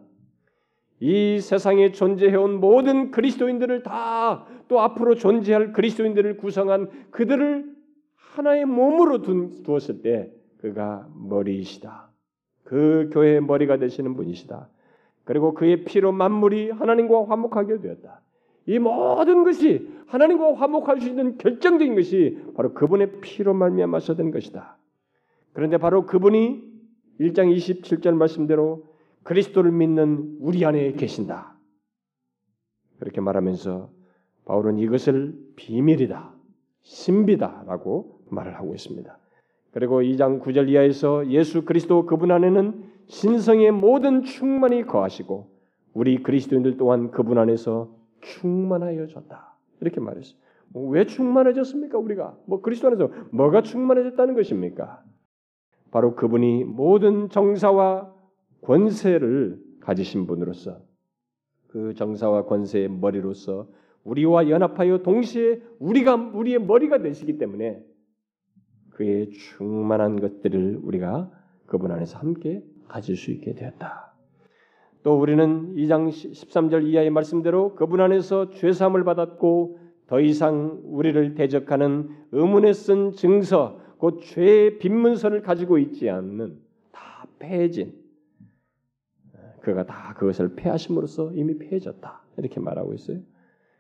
[1.01, 7.75] 이 세상에 존재해온 모든 그리스도인들을 다 또 앞으로 존재할 그리스도인들을 구성한 그들을
[8.15, 12.11] 하나의 몸으로 두었을 때 그가 머리이시다.
[12.65, 14.69] 그 교회의 머리가 되시는 분이시다.
[15.25, 18.21] 그리고 그의 피로 만물이 하나님과 화목하게 되었다.
[18.69, 24.77] 이 모든 것이 하나님과 화목할 수 있는 결정적인 것이 바로 그분의 피로 말미암아서 된 것이다.
[25.55, 26.63] 그런데 바로 그분이
[27.19, 28.85] 1장 27절 말씀대로
[29.23, 31.57] 그리스도를 믿는 우리 안에 계신다.
[32.99, 33.91] 그렇게 말하면서
[34.45, 36.35] 바울은 이것을 비밀이다,
[36.83, 39.19] 신비다라고 말을 하고 있습니다.
[39.73, 45.51] 그리고 2장 9절 이하에서 예수 그리스도 그분 안에는 신성의 모든 충만이 거하시고
[45.95, 49.57] 우리 그리스도인들 또한 그분 안에서 충만하여 졌다.
[49.81, 50.39] 이렇게 말했어요.
[50.71, 51.99] 뭐 왜 충만해졌습니까?
[51.99, 55.03] 우리가 뭐 그리스도 안에서 뭐가 충만해졌다는 것입니까?
[55.91, 58.15] 바로 그분이 모든 정사와
[58.63, 60.81] 권세를 가지신 분으로서
[61.69, 63.69] 그 정사와 권세의 머리로서
[64.05, 67.83] 우리와 연합하여 동시에 우리가 우리의 머리가 되시기 때문에
[68.91, 71.31] 그의 충만한 것들을 우리가
[71.67, 74.08] 그분 안에서 함께 가질 수 있게 되었다.
[75.09, 82.11] 또 우리는 2장 13절 이하의 말씀대로 그분 안에서 죄 사함을 받았고 더 이상 우리를 대적하는
[82.33, 86.59] 의문에 쓴 증서 곧 죄의 빈문서를 가지고 있지 않는
[86.93, 87.95] 다 패해진
[89.63, 93.21] 그가 다 그것을 패하심으로써 이미 패해졌다 이렇게 말하고 있어요.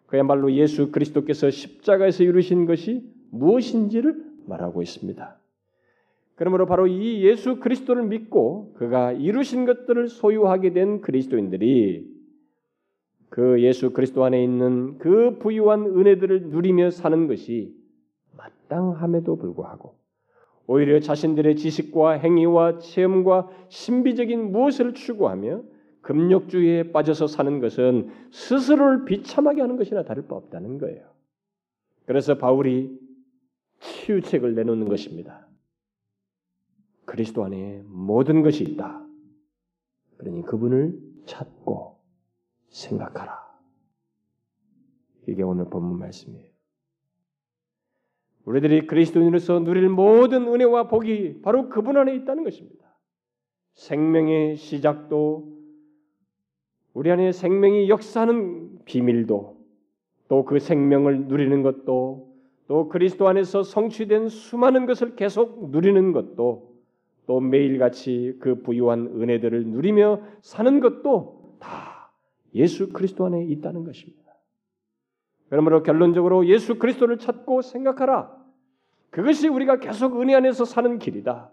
[0.06, 4.16] 그야말로 예수 그리스도께서 십자가에서 이루신 것이 무엇인지를
[4.46, 5.37] 말하고 있습니다.
[6.38, 12.08] 그러므로 바로 이 예수 그리스도를 믿고 그가 이루신 것들을 소유하게 된 그리스도인들이
[13.28, 17.74] 그 예수 그리스도 안에 있는 그 부유한 은혜들을 누리며 사는 것이
[18.36, 19.96] 마땅함에도 불구하고
[20.68, 25.62] 오히려 자신들의 지식과 행위와 체험과 신비적인 무엇을 추구하며
[26.02, 31.02] 금욕주의에 빠져서 사는 것은 스스로를 비참하게 하는 것이나 다를 바 없다는 거예요.
[32.06, 32.96] 그래서 바울이
[33.80, 35.47] 치유책을 내놓는 것입니다.
[37.08, 39.02] 그리스도 안에 모든 것이 있다.
[40.18, 41.96] 그러니 그분을 찾고
[42.68, 43.48] 생각하라.
[45.26, 46.50] 이게 오늘 본문 말씀이에요.
[48.44, 52.94] 우리들이 그리스도인으로서 누릴 모든 은혜와 복이 바로 그분 안에 있다는 것입니다.
[53.74, 55.58] 생명의 시작도
[56.92, 59.56] 우리 안에 생명이 역사하는 비밀도
[60.28, 62.28] 또 그 생명을 누리는 것도
[62.66, 66.77] 또 그리스도 안에서 성취된 수많은 것을 계속 누리는 것도
[67.28, 72.10] 또 매일같이 그 부유한 은혜들을 누리며 사는 것도 다
[72.54, 74.32] 예수 그리스도 안에 있다는 것입니다.
[75.50, 78.34] 그러므로 결론적으로 예수 그리스도를 찾고 생각하라.
[79.10, 81.50] 그것이 우리가 계속 은혜 안에서 사는 길이다.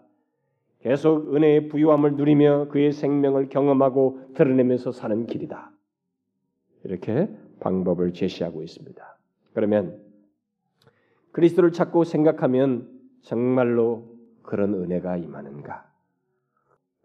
[0.80, 5.72] 계속 은혜의 부유함을 누리며 그의 생명을 경험하고 드러내면서 사는 길이다.
[6.84, 7.28] 이렇게
[7.60, 9.18] 방법을 제시하고 있습니다.
[9.52, 10.00] 그러면
[11.32, 12.88] 그리스도를 찾고 생각하면
[13.20, 14.15] 정말로
[14.46, 15.86] 그런 은혜가 임하는가?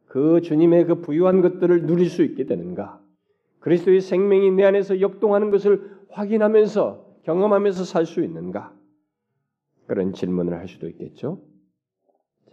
[0.08, 3.02] 그 주님의 그 부유한 것들을 누릴 수 있게 되는가?
[3.60, 8.74] 그리스도의 생명이 내 안에서 역동하는 것을 확인하면서 경험하면서 살 수 있는가?
[9.88, 11.42] 그런 질문을 할 수도 있겠죠.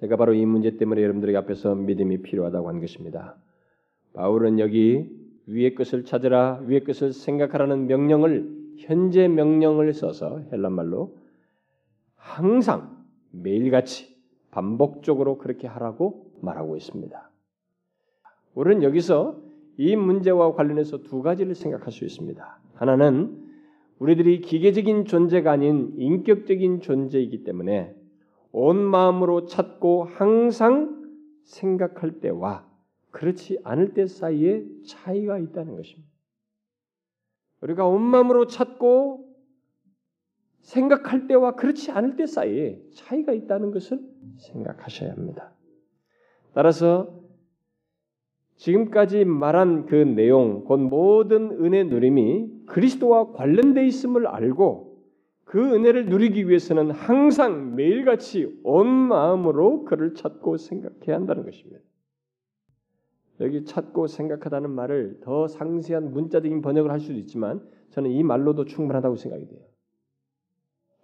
[0.01, 3.37] 제가 바로 이 문제 때문에 여러분들에게 앞에서 믿음이 필요하다고 한 것입니다.
[4.13, 5.09] 바울은 여기
[5.47, 11.17] 위의 것을 찾으라, 위의 것을 생각하라는 명령을 현재 명령을 써서 헬란 말로
[12.15, 14.18] 항상 매일같이
[14.51, 17.31] 반복적으로 그렇게 하라고 말하고 있습니다.
[18.55, 19.41] 우리는 여기서
[19.77, 22.61] 이 문제와 관련해서 두 가지를 생각할 수 있습니다.
[22.75, 23.47] 하나는
[23.99, 27.95] 우리들이 기계적인 존재가 아닌 인격적인 존재이기 때문에
[28.53, 30.99] 온 마음으로 찾고 항상
[31.45, 32.67] 생각할 때와
[33.11, 36.09] 그렇지 않을 때 사이에 차이가 있다는 것입니다.
[37.61, 39.28] 우리가 온 마음으로 찾고
[40.69, 44.01] 생각할 때와 그렇지 않을 때 사이에 차이가 있다는 것을
[44.37, 45.55] 생각하셔야 합니다.
[46.53, 47.19] 따라서
[48.57, 54.99] 지금까지 말한 그 내용, 곧 모든 은혜 누림이 그리스도와 관련돼 있음을 알고
[55.45, 61.81] 그 은혜를 누리기 위해서는 항상 매일같이 온 마음으로 그를 찾고 생각해야 한다는 것입니다.
[63.41, 69.17] 여기 찾고 생각하다는 말을 더 상세한 문자적인 번역을 할 수도 있지만 저는 이 말로도 충분하다고
[69.17, 69.68] 생각이 돼요.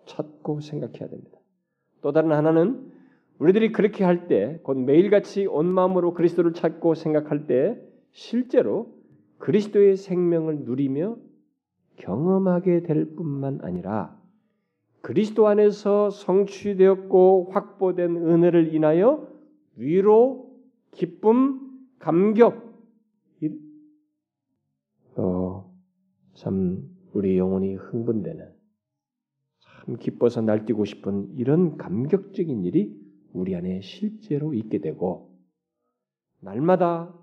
[0.07, 1.39] 찾고 생각해야 됩니다.
[2.01, 2.93] 또 다른 하나는
[3.39, 7.81] 우리들이 그렇게 할 때, 곧 매일같이 온 마음으로 그리스도를 찾고 생각할 때,
[8.13, 8.95] 실제로
[9.39, 11.17] 그리스도의 생명을 누리며
[11.97, 14.17] 경험하게 될 뿐만 아니라
[15.01, 19.29] 그리스도 안에서 성취되었고 확보된 은혜를 인하여
[19.77, 20.51] 위로,
[20.93, 21.61] 기쁨,
[21.99, 22.65] 감격,
[25.15, 28.54] 또참 우리 영혼이 흥분되는
[29.85, 32.99] 참 기뻐서 날뛰고 싶은 이런 감격적인 일이
[33.33, 35.31] 우리 안에 실제로 있게 되고
[36.41, 37.15] 날마다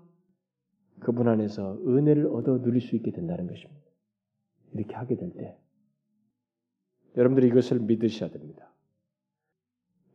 [1.00, 3.82] 그분 안에서 은혜를 얻어 누릴 수 있게 된다는 것입니다.
[4.74, 5.58] 이렇게 하게 될 때.
[7.16, 8.72] 여러분들이 이것을 믿으셔야 됩니다.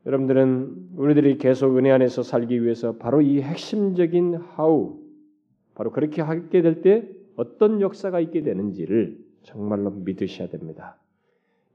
[0.06, 5.02] 여러분들은 우리들이 계속 은혜 안에서 살기 위해서 바로 이 핵심적인 하우,
[5.76, 10.98] 바로 그렇게 하게 될 때 어떤 역사가 있게 되는지를 정말로 믿으셔야 됩니다.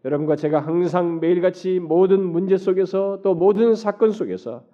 [0.05, 4.65] 여러분과 제가 항상 매일같이 모든 문제 속에서 또 모든 사건 속에서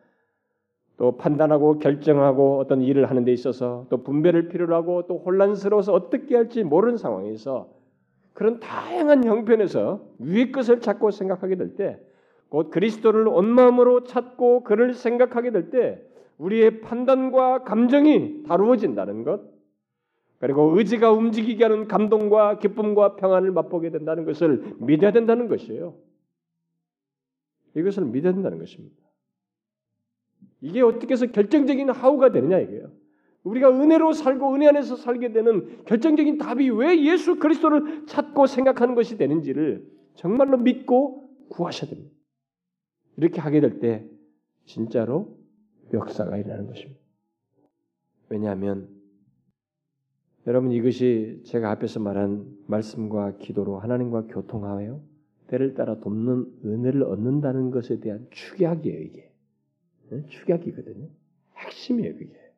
[0.97, 6.35] 또 판단하고 결정하고 어떤 일을 하는 데 있어서 또 분별을 필요로 하고 또 혼란스러워서 어떻게
[6.35, 7.69] 할지 모르는 상황에서
[8.33, 12.01] 그런 다양한 형편에서 위의 것을 찾고 생각하게 될 때,
[12.49, 16.01] 곧 그리스도를 온 마음으로 찾고 그를 생각하게 될 때,
[16.39, 19.41] 우리의 판단과 감정이 다루어진다는 것,
[20.39, 25.97] 그리고 의지가 움직이게 하는 감동과 기쁨과 평안을 맛보게 된다는 것을 믿어야 된다는 것이에요.
[27.75, 28.97] 이것을 믿어야 된다는 것입니다.
[30.61, 32.91] 이게 어떻게 해서 결정적인 하우가 되느냐 이게요.
[33.45, 39.17] 우리가 은혜로 살고 은혜 안에서 살게 되는 결정적인 답이 왜 예수 그리스도를 찾고 생각하는 것이
[39.17, 42.15] 되는지를 정말로 믿고 구하셔야 됩니다.
[43.17, 44.05] 이렇게 하게 될 때
[44.67, 45.39] 진짜로
[45.93, 47.01] 역사가 일어나는 것입니다.
[48.29, 48.98] 왜냐하면
[50.49, 54.99] 여러분 이것이 제가 앞에서 말한 말씀과 기도로 하나님과 교통하여
[55.49, 59.31] 때를 따라 돕는 은혜를 얻는다는 것에 대한 축약이에요 이게
[60.29, 61.07] 축약이거든요.
[61.55, 62.55] 핵심이에요 그게.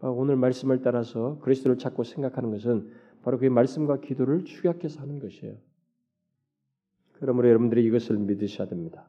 [0.00, 2.90] 오늘 말씀을 따라서 그리스도를 찾고 생각하는 것은
[3.22, 5.54] 바로 그 말씀과 기도를 축약해서 하는 것이에요.
[7.12, 9.08] 그러므로 여러분들이 이것을 믿으셔야 됩니다.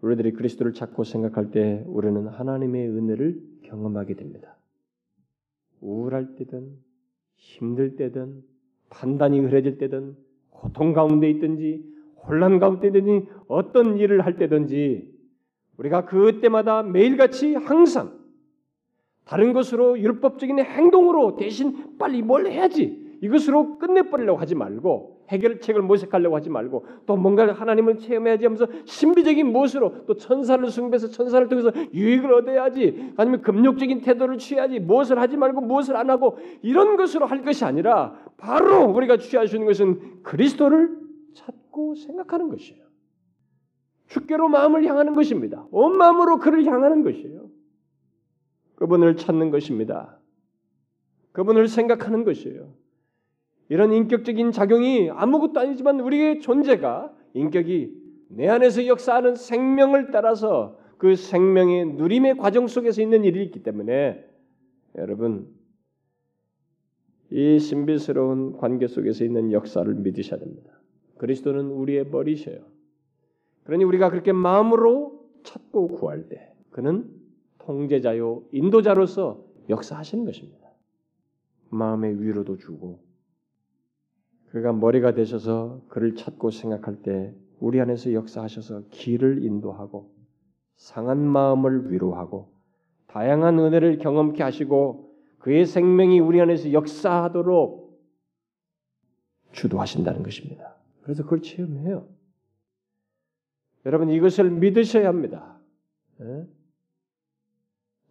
[0.00, 4.56] 우리들이 그리스도를 찾고 생각할 때 우리는 하나님의 은혜를 경험하게 됩니다.
[5.82, 6.78] 우울할 때든
[7.36, 8.42] 힘들 때든
[8.88, 10.16] 판단이 흐려질 때든
[10.50, 11.84] 고통 가운데 있든지
[12.16, 15.12] 혼란 가운데 있든지 어떤 일을 할 때든지
[15.76, 18.18] 우리가 그때마다 매일같이 항상
[19.24, 26.50] 다른 것으로 율법적인 행동으로 대신 빨리 뭘 해야지 이것으로 끝내버리려고 하지 말고 해결책을 모색하려고 하지
[26.50, 33.14] 말고 또 뭔가 하나님을 체험해야지 하면서 신비적인 무엇으로 또 천사를 숭배해서 천사를 통해서 유익을 얻어야지
[33.16, 38.18] 아니면 금욕적인 태도를 취해야지 무엇을 하지 말고 무엇을 안 하고 이런 것으로 할 것이 아니라
[38.36, 40.98] 바로 우리가 취할 수 있는 것은 그리스도를
[41.34, 42.82] 찾고 생각하는 것이에요.
[44.08, 45.64] 주께로 마음을 향하는 것입니다.
[45.70, 47.48] 온 마음으로 그를 향하는 것이에요.
[48.74, 50.18] 그분을 찾는 것입니다.
[51.30, 52.81] 그분을 생각하는 것이에요.
[53.72, 61.86] 이런 인격적인 작용이 아무것도 아니지만 우리의 존재가 인격이 내 안에서 역사하는 생명을 따라서 그 생명의
[61.94, 64.28] 누림의 과정 속에서 있는 일이 있기 때문에
[64.98, 65.48] 여러분
[67.30, 70.78] 이 신비스러운 관계 속에서 있는 역사를 믿으셔야 됩니다.
[71.16, 72.58] 그리스도는 우리의 머리셔요.
[73.64, 77.08] 그러니 우리가 그렇게 마음으로 찾고 구할 때 그는
[77.56, 80.68] 통제자요 인도자로서 역사하시는 것입니다.
[81.70, 83.11] 마음의 위로도 주고
[84.52, 90.14] 그가 머리가 되셔서 그를 찾고 생각할 때 우리 안에서 역사하셔서 길을 인도하고
[90.76, 92.52] 상한 마음을 위로하고
[93.06, 97.98] 다양한 은혜를 경험케 하시고 그의 생명이 우리 안에서 역사하도록
[99.52, 100.76] 주도하신다는 것입니다.
[101.02, 102.06] 그래서 그걸 체험해요.
[103.86, 105.58] 여러분 이것을 믿으셔야 합니다.
[106.20, 106.46] 예?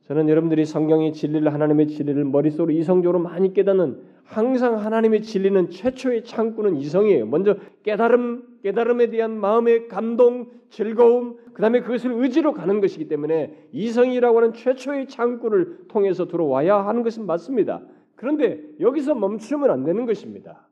[0.07, 6.77] 저는 여러분들이 성경의 진리를 하나님의 진리를 머릿속으로 이성적으로 많이 깨닫는 항상 하나님의 진리는 최초의 창구는
[6.77, 7.25] 이성이에요.
[7.25, 14.37] 먼저 깨달음, 깨달음에 대한 마음의 감동, 즐거움, 그 다음에 그것을 의지로 가는 것이기 때문에 이성이라고
[14.37, 17.85] 하는 최초의 창구를 통해서 들어와야 하는 것은 맞습니다.
[18.15, 20.69] 그런데 여기서 멈추면 안 되는 것입니다.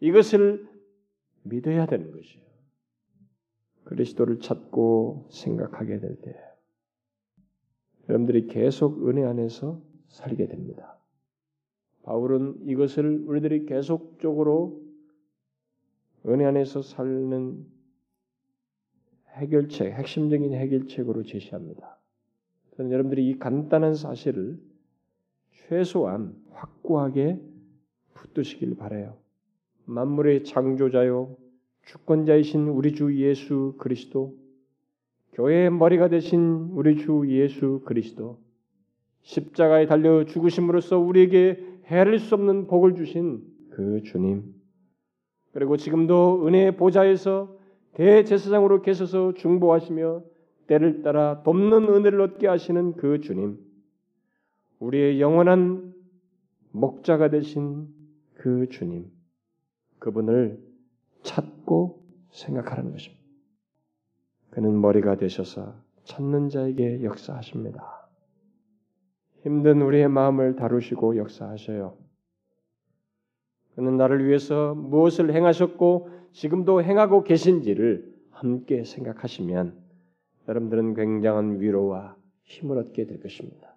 [0.00, 0.68] 이것을
[1.44, 2.44] 믿어야 되는 것이에요.
[3.84, 6.36] 그리스도를 찾고 생각하게 될 때,
[8.08, 10.99] 여러분들이 계속 은혜 안에서 살게 됩니다.
[12.02, 14.80] 바울은 이것을 우리들이 계속적으로
[16.26, 17.66] 은혜 안에서 살는
[19.34, 21.98] 해결책, 핵심적인 해결책으로 제시합니다.
[22.76, 24.58] 저는 여러분들이 이 간단한 사실을
[25.52, 27.40] 최소한 확고하게
[28.14, 29.16] 붙드시길 바래요.
[29.84, 31.36] 만물의 창조자요
[31.86, 34.36] 주권자이신 우리 주 예수 그리스도,
[35.32, 38.38] 교회의 머리가 되신 우리 주 예수 그리스도,
[39.22, 44.54] 십자가에 달려 죽으심으로써 우리에게 헤아릴 수 없는 복을 주신 그 주님.
[45.52, 47.58] 그리고 지금도 은혜의 보좌에서
[47.94, 50.22] 대제사장으로 계셔서 중보하시며
[50.68, 53.58] 때를 따라 돕는 은혜를 얻게 하시는 그 주님.
[54.78, 55.92] 우리의 영원한
[56.70, 57.88] 목자가 되신
[58.34, 59.10] 그 주님.
[59.98, 60.62] 그분을
[61.22, 63.20] 찾고 생각하는 것입니다.
[64.50, 65.74] 그는 머리가 되셔서
[66.04, 67.99] 찾는 자에게 역사하십니다.
[69.42, 71.96] 힘든 우리의 마음을 다루시고 역사하셔요.
[73.74, 79.74] 그는 나를 위해서 무엇을 행하셨고 지금도 행하고 계신지를 함께 생각하시면
[80.48, 83.74] 여러분들은 굉장한 위로와 힘을 얻게 될 것입니다.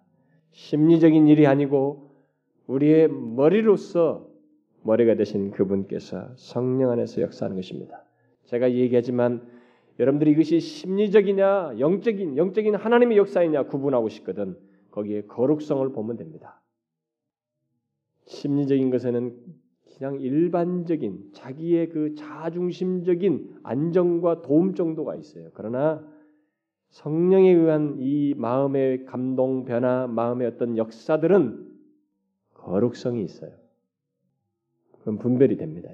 [0.52, 2.10] 심리적인 일이 아니고
[2.66, 4.28] 우리의 머리로서
[4.82, 8.04] 머리가 되신 그분께서 성령 안에서 역사하는 것입니다.
[8.44, 9.46] 제가 얘기하지만
[9.98, 14.56] 여러분들이 이것이 심리적이냐 영적인 영적인 하나님의 역사이냐 구분하고 싶거든.
[14.94, 16.62] 거기에 거룩성을 보면 됩니다.
[18.26, 19.36] 심리적인 것에는
[19.96, 25.50] 그냥 일반적인 자기의 그 자중심적인 안정과 도움 정도가 있어요.
[25.54, 26.06] 그러나
[26.90, 31.72] 성령에 의한 이 마음의 감동 변화, 마음의 어떤 역사들은
[32.54, 33.52] 거룩성이 있어요.
[35.00, 35.90] 그럼 분별이 됩니다.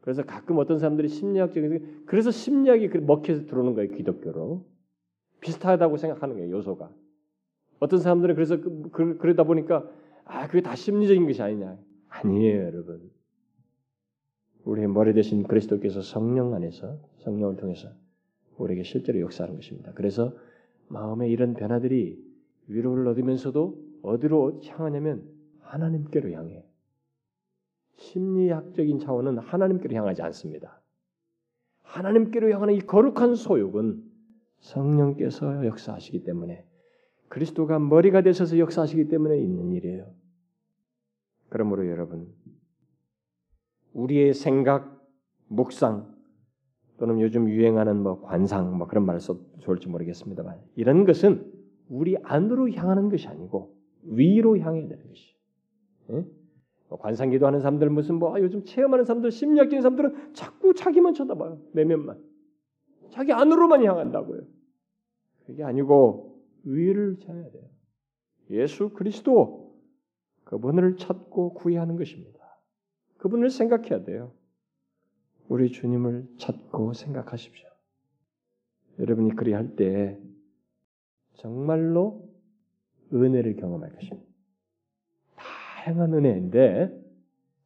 [0.00, 4.75] 그래서 가끔 어떤 사람들이 심리학적인 그래서 심리학이 그 먹혀서 들어오는 거예요 기독교로
[5.40, 6.90] 비슷하다고 생각하는 거예요 요소가.
[7.78, 9.88] 어떤 사람들은 그래서 그, 그, 그러다 보니까
[10.24, 11.78] 아 그게 다 심리적인 것이 아니냐.
[12.08, 13.10] 아니에요 여러분.
[14.64, 17.88] 우리의 머리 대신 그리스도께서 성령 안에서 성령을 통해서
[18.56, 19.92] 우리에게 실제로 역사하는 것입니다.
[19.94, 20.32] 그래서
[20.88, 22.18] 마음에 이런 변화들이
[22.68, 25.28] 위로를 얻으면서도 어디로 향하냐면
[25.60, 26.64] 하나님께로 향해.
[27.96, 30.80] 심리학적인 차원은 하나님께로 향하지 않습니다.
[31.82, 34.05] 하나님께로 향하는 이 거룩한 소욕은
[34.60, 36.64] 성령께서 역사하시기 때문에
[37.28, 40.12] 그리스도가 머리가 되셔서 역사하시기 때문에 있는 일이에요.
[41.48, 42.32] 그러므로 여러분
[43.92, 44.96] 우리의 생각,
[45.48, 46.14] 묵상
[46.98, 51.52] 또는 요즘 유행하는 뭐 관상 뭐 그런 말을 써도 좋을지 모르겠습니다만 이런 것은
[51.88, 55.36] 우리 안으로 향하는 것이 아니고 위로 향해야 되는 것이.
[56.10, 56.24] 예?
[56.88, 61.60] 뭐 관상기도 하는 사람들 무슨 뭐 아, 요즘 체험하는 사람들 심리학적인 사람들은 자꾸 자기만 쳐다봐요
[61.72, 62.22] 내면만
[63.16, 64.42] 자기 안으로만 향한다고요.
[65.46, 67.64] 그게 아니고 위를 향해야 돼요.
[68.50, 69.74] 예수 그리스도
[70.44, 72.38] 그분을 찾고 구애하는 것입니다.
[73.16, 74.32] 그분을 생각해야 돼요.
[75.48, 77.66] 우리 주님을 찾고 생각하십시오.
[78.98, 80.20] 여러분이 그리할 때
[81.36, 82.28] 정말로
[83.14, 84.30] 은혜를 경험할 것입니다.
[85.36, 87.02] 다양한 은혜인데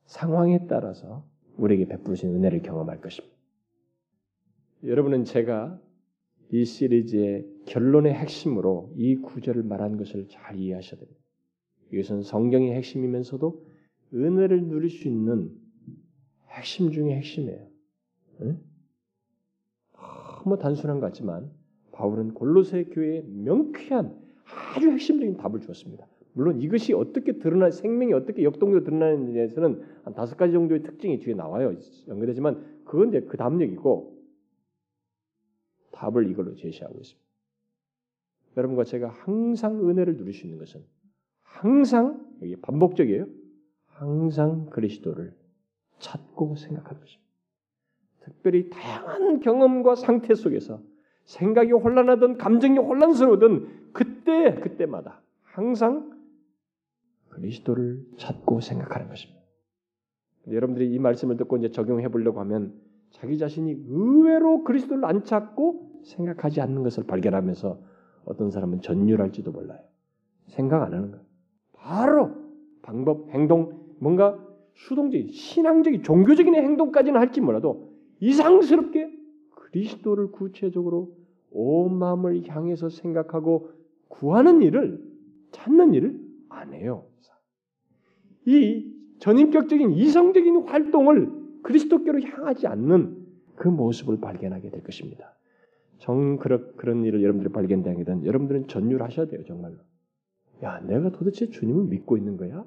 [0.07, 1.25] 상황에 따라서
[1.57, 3.30] 우리에게 베푸신 은혜를 경험할 것입니다.
[4.85, 5.79] 여러분은 제가
[6.53, 11.21] 이 시리즈의 결론의 핵심으로 이 구절을 말한 것을 잘 이해하셔야 됩니다.
[11.93, 13.67] 이것은 성경의 핵심이면서도
[14.15, 15.51] 은혜를 누릴 수 있는
[16.49, 17.67] 핵심 중의 핵심이에요.
[18.43, 18.61] 응?
[20.43, 21.51] 너무 단순한 것 같지만
[21.93, 24.19] 바울은 골로새 교회에 명쾌한
[24.75, 26.07] 아주 핵심적인 답을 주었습니다.
[26.33, 31.35] 물론 이것이 어떻게 드러나 생명이 어떻게 역동적으로 드러나는지에 대해서는 한 다섯 가지 정도의 특징이 뒤에
[31.35, 31.77] 나와요.
[32.09, 34.20] 연결되지만 그건 이제 그 다음 얘기고
[36.01, 37.31] 답을 이걸로 제시하고 있습니다.
[38.57, 40.83] 여러분과 제가 항상 은혜를 누릴 수 있는 것은
[41.43, 43.27] 항상 이게 반복적이에요.
[43.87, 45.37] 항상 그리스도를
[45.99, 47.31] 찾고 생각하는 것입니다.
[48.21, 50.83] 특별히 다양한 경험과 상태 속에서
[51.25, 56.19] 생각이 혼란하든 감정이 혼란스러우든 그때 그때마다 항상
[57.29, 59.41] 그리스도를 찾고 생각하는 것입니다.
[60.51, 62.81] 여러분들이 이 말씀을 듣고 이제 적용해 보려고 하면
[63.11, 67.79] 자기 자신이 의외로 그리스도를 안 찾고 생각하지 않는 것을 발견하면서
[68.25, 69.81] 어떤 사람은 전율할지도 몰라요.
[70.47, 71.25] 생각 안 하는 거예요.
[71.73, 72.31] 바로
[72.83, 74.39] 방법, 행동, 뭔가
[74.75, 79.11] 수동적인, 신앙적인, 종교적인 행동까지는 할지 몰라도 이상스럽게
[79.51, 81.15] 그리스도를 구체적으로
[81.51, 83.71] 온 마음을 향해서 생각하고
[84.09, 85.03] 구하는 일을
[85.53, 87.05] 찾는 일을 안 해요.
[88.47, 95.35] 이 전인격적인 이성적인 활동을 그리스도께로 향하지 않는 그 모습을 발견하게 될 것입니다.
[95.99, 99.77] 정 그런 그런 일을 여러분들이 발견되게 되 여러분들은 전율하셔야 돼요 정말로.
[100.63, 102.65] 야, 내가 도대체 주님을 믿고 있는 거야?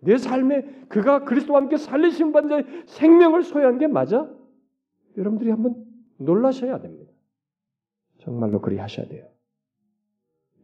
[0.00, 4.28] 내 삶에 그가 그리스도와 함께 살리신 받은 생명을 소유한 게 맞아?
[5.16, 5.84] 여러분들이 한번
[6.18, 7.12] 놀라셔야 됩니다.
[8.18, 9.26] 정말로 그리 하셔야 돼요.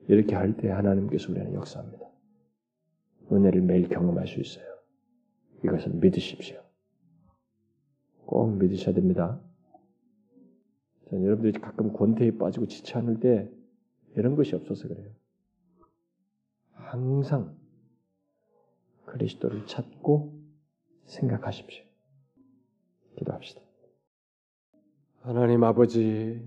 [0.09, 2.07] 이렇게 할 때 하나님께서 우리는 역사합니다.
[3.30, 4.64] 은혜를 매일 경험할 수 있어요.
[5.64, 6.68] 이것을 믿으십시오.
[8.29, 9.41] 꼭 믿으셔야 됩니다.
[11.09, 13.51] 전 여러분들이 가끔 권태에 빠지고 지치 않을 때
[14.16, 15.11] 이런 것이 없어서 그래요.
[16.72, 17.57] 항상
[19.07, 20.39] 그리스도를 찾고
[21.07, 21.83] 생각하십시오.
[23.16, 23.62] 기도합시다.
[25.22, 26.47] 하나님 아버지,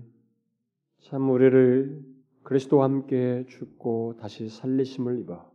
[1.00, 2.00] 참 우리를
[2.44, 5.52] 그리스도와 함께 죽고 다시 살리심을 입어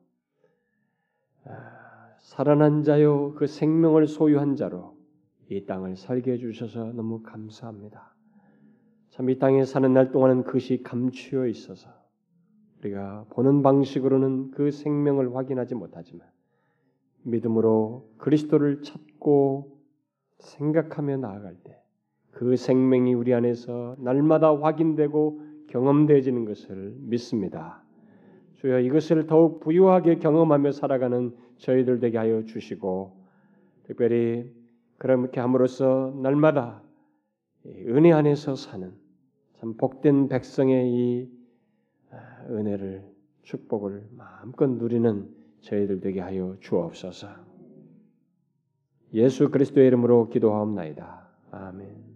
[1.45, 4.96] 아, 살아난 자요 그 생명을 소유한 자로
[5.49, 8.13] 이 땅을 살게 해주셔서 너무 감사합니다.
[9.09, 11.89] 참 이 땅에 사는 날 동안은 그것이 감추어 있어서
[12.79, 16.27] 우리가 보는 방식으로는 그 생명을 확인하지 못하지만
[17.23, 19.79] 믿음으로 그리스도를 찾고
[20.39, 21.87] 생각하며 나아갈 때
[22.37, 27.83] 그 생명이 우리 안에서 날마다 확인되고 경험되어지는 것을 믿습니다.
[28.57, 33.17] 주여 이것을 더욱 부유하게 경험하며 살아가는 저희들 되게 하여 주시고
[33.85, 34.53] 특별히
[34.97, 36.81] 그렇게 함으로써 날마다
[37.65, 38.93] 은혜 안에서 사는
[39.59, 41.31] 참 복된 백성의 이
[42.11, 43.03] 아, 은혜를
[43.43, 45.29] 축복을 마음껏 누리는
[45.61, 47.27] 저희들 되게 하여 주옵소서.
[49.13, 51.27] 예수 그리스도의 이름으로 기도하옵나이다.
[51.51, 52.06] 아멘.